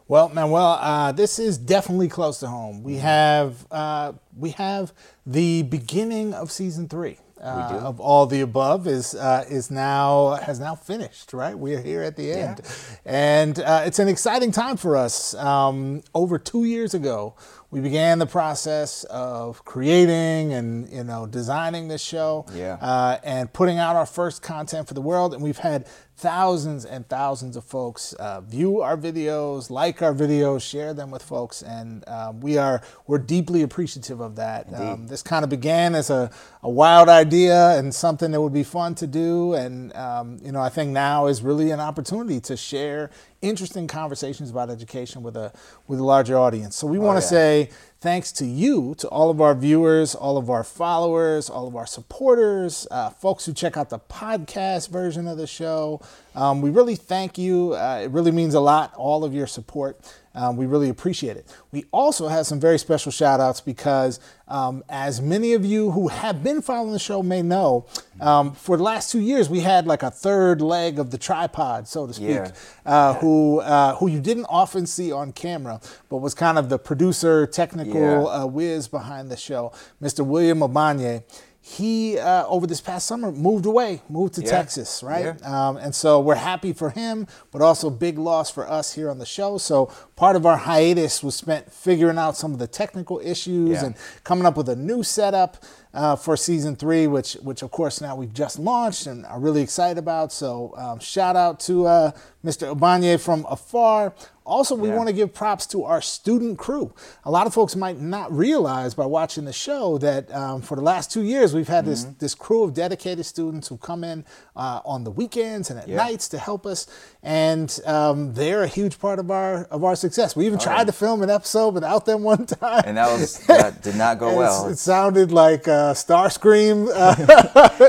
[0.08, 2.82] Well, Manuel, uh, this is definitely close to home.
[2.82, 4.92] We have uh, we have
[5.24, 10.58] the beginning of season three uh, of all the above is uh, is now has
[10.58, 11.32] now finished.
[11.32, 12.96] Right, we are here at the end, yeah.
[13.04, 15.34] and uh, it's an exciting time for us.
[15.34, 17.34] Um, over two years ago,
[17.70, 22.74] we began the process of creating and you know designing this show, yeah.
[22.80, 25.34] uh, and putting out our first content for the world.
[25.34, 25.86] And we've had
[26.16, 31.22] thousands and thousands of folks uh, view our videos, like our videos, share them with
[31.22, 34.72] folks, and um, we are we're deeply appreciative of that.
[34.72, 36.30] Um, this kind of began as a,
[36.62, 40.60] a wild idea and something that would be fun to do, and um, you know
[40.60, 43.10] I think now is really an opportunity to share
[43.42, 45.52] interesting conversations about education with a
[45.86, 46.76] with a larger audience.
[46.76, 47.64] So we want to oh, yeah.
[47.66, 47.70] say
[48.00, 51.86] thanks to you, to all of our viewers, all of our followers, all of our
[51.86, 56.00] supporters, uh, folks who check out the podcast version of the show.
[56.34, 57.74] Um, we really thank you.
[57.74, 59.98] Uh, it really means a lot, all of your support.
[60.36, 61.48] Um, we really appreciate it.
[61.72, 66.08] We also have some very special shout outs because, um, as many of you who
[66.08, 67.86] have been following the show may know,
[68.20, 71.88] um, for the last two years we had like a third leg of the tripod,
[71.88, 72.50] so to speak, Yeah.
[72.84, 75.80] uh, who uh, who you didn't often see on camera,
[76.10, 78.42] but was kind of the producer, technical Yeah.
[78.42, 79.72] uh, whiz behind the show,
[80.02, 80.24] Mr.
[80.24, 81.22] William Obanye.
[81.68, 84.50] He uh, over this past summer moved away, moved to Yeah.
[84.50, 85.34] Texas, right?
[85.40, 85.68] Yeah.
[85.68, 89.18] Um, and so we're happy for him, but also big loss for us here on
[89.18, 89.58] the show.
[89.58, 93.86] So part of our hiatus was spent figuring out some of the technical issues Yeah.
[93.86, 95.56] and coming up with a new setup
[95.96, 99.62] uh, for season three, which which of course now we've just launched and are really
[99.62, 100.30] excited about.
[100.32, 102.10] So um, shout out to uh,
[102.44, 102.72] Mr.
[102.72, 104.14] Obanye from afar.
[104.44, 104.94] Also, we Yeah.
[104.96, 106.94] want to give props to our student crew.
[107.24, 110.82] A lot of folks might not realize by watching the show that um, for the
[110.82, 114.24] last two years we've had this this crew of dedicated students who come in
[114.54, 115.96] uh, on the weekends and at Yeah.
[115.96, 116.86] nights to help us,
[117.24, 120.36] and um, they're a huge part of our of our success.
[120.36, 120.84] We even tried yeah.
[120.84, 124.36] to film an episode without them one time, And that was that did not go
[124.36, 124.68] well.
[124.68, 126.88] It sounded like uh, Starscream.
[126.94, 127.14] Uh,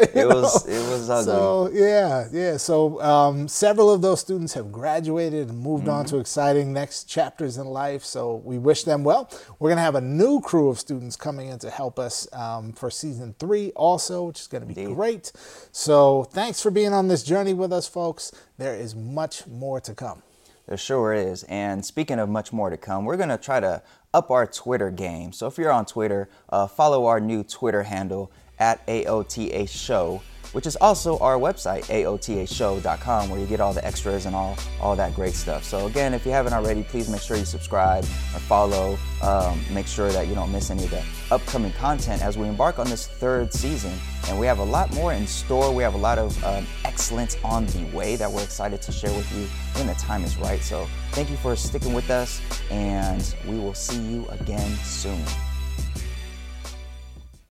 [0.14, 0.74] It was know?
[0.74, 1.26] it was ugly.
[1.26, 2.58] So yeah, yeah.
[2.58, 6.16] So um, several of those students have graduated and moved on Mm-hmm.
[6.16, 8.04] to exciting next chapters in life.
[8.04, 9.30] So we wish them well.
[9.60, 12.90] We're gonna have a new crew of students coming in to help us um, for
[12.92, 14.96] season three, also, which is gonna be Indeed.
[14.96, 15.32] great.
[15.72, 18.32] So thanks for being on this journey with us, folks.
[18.58, 20.24] There is much more to come.
[20.68, 21.44] There sure is.
[21.44, 23.82] And speaking of much more to come, we're going to try to
[24.14, 25.32] up our Twitter game.
[25.32, 30.22] So if you're on Twitter, uh, follow our new Twitter handle at AOTA Show,
[30.54, 34.96] which is also our website, AOTAShow.com, where you get all the extras and all, all
[34.96, 35.64] that great stuff.
[35.64, 38.98] So again, if you haven't already, please make sure you subscribe or follow.
[39.22, 42.80] Um, make sure that you don't miss any of the upcoming content as we embark
[42.80, 43.94] on this third season.
[44.28, 45.74] And we have a lot more in store.
[45.74, 49.14] We have a lot of um, excellence on the way that we're excited to share
[49.14, 50.62] with you when the time is right.
[50.62, 55.24] So thank you for sticking with us, and we will see you again soon.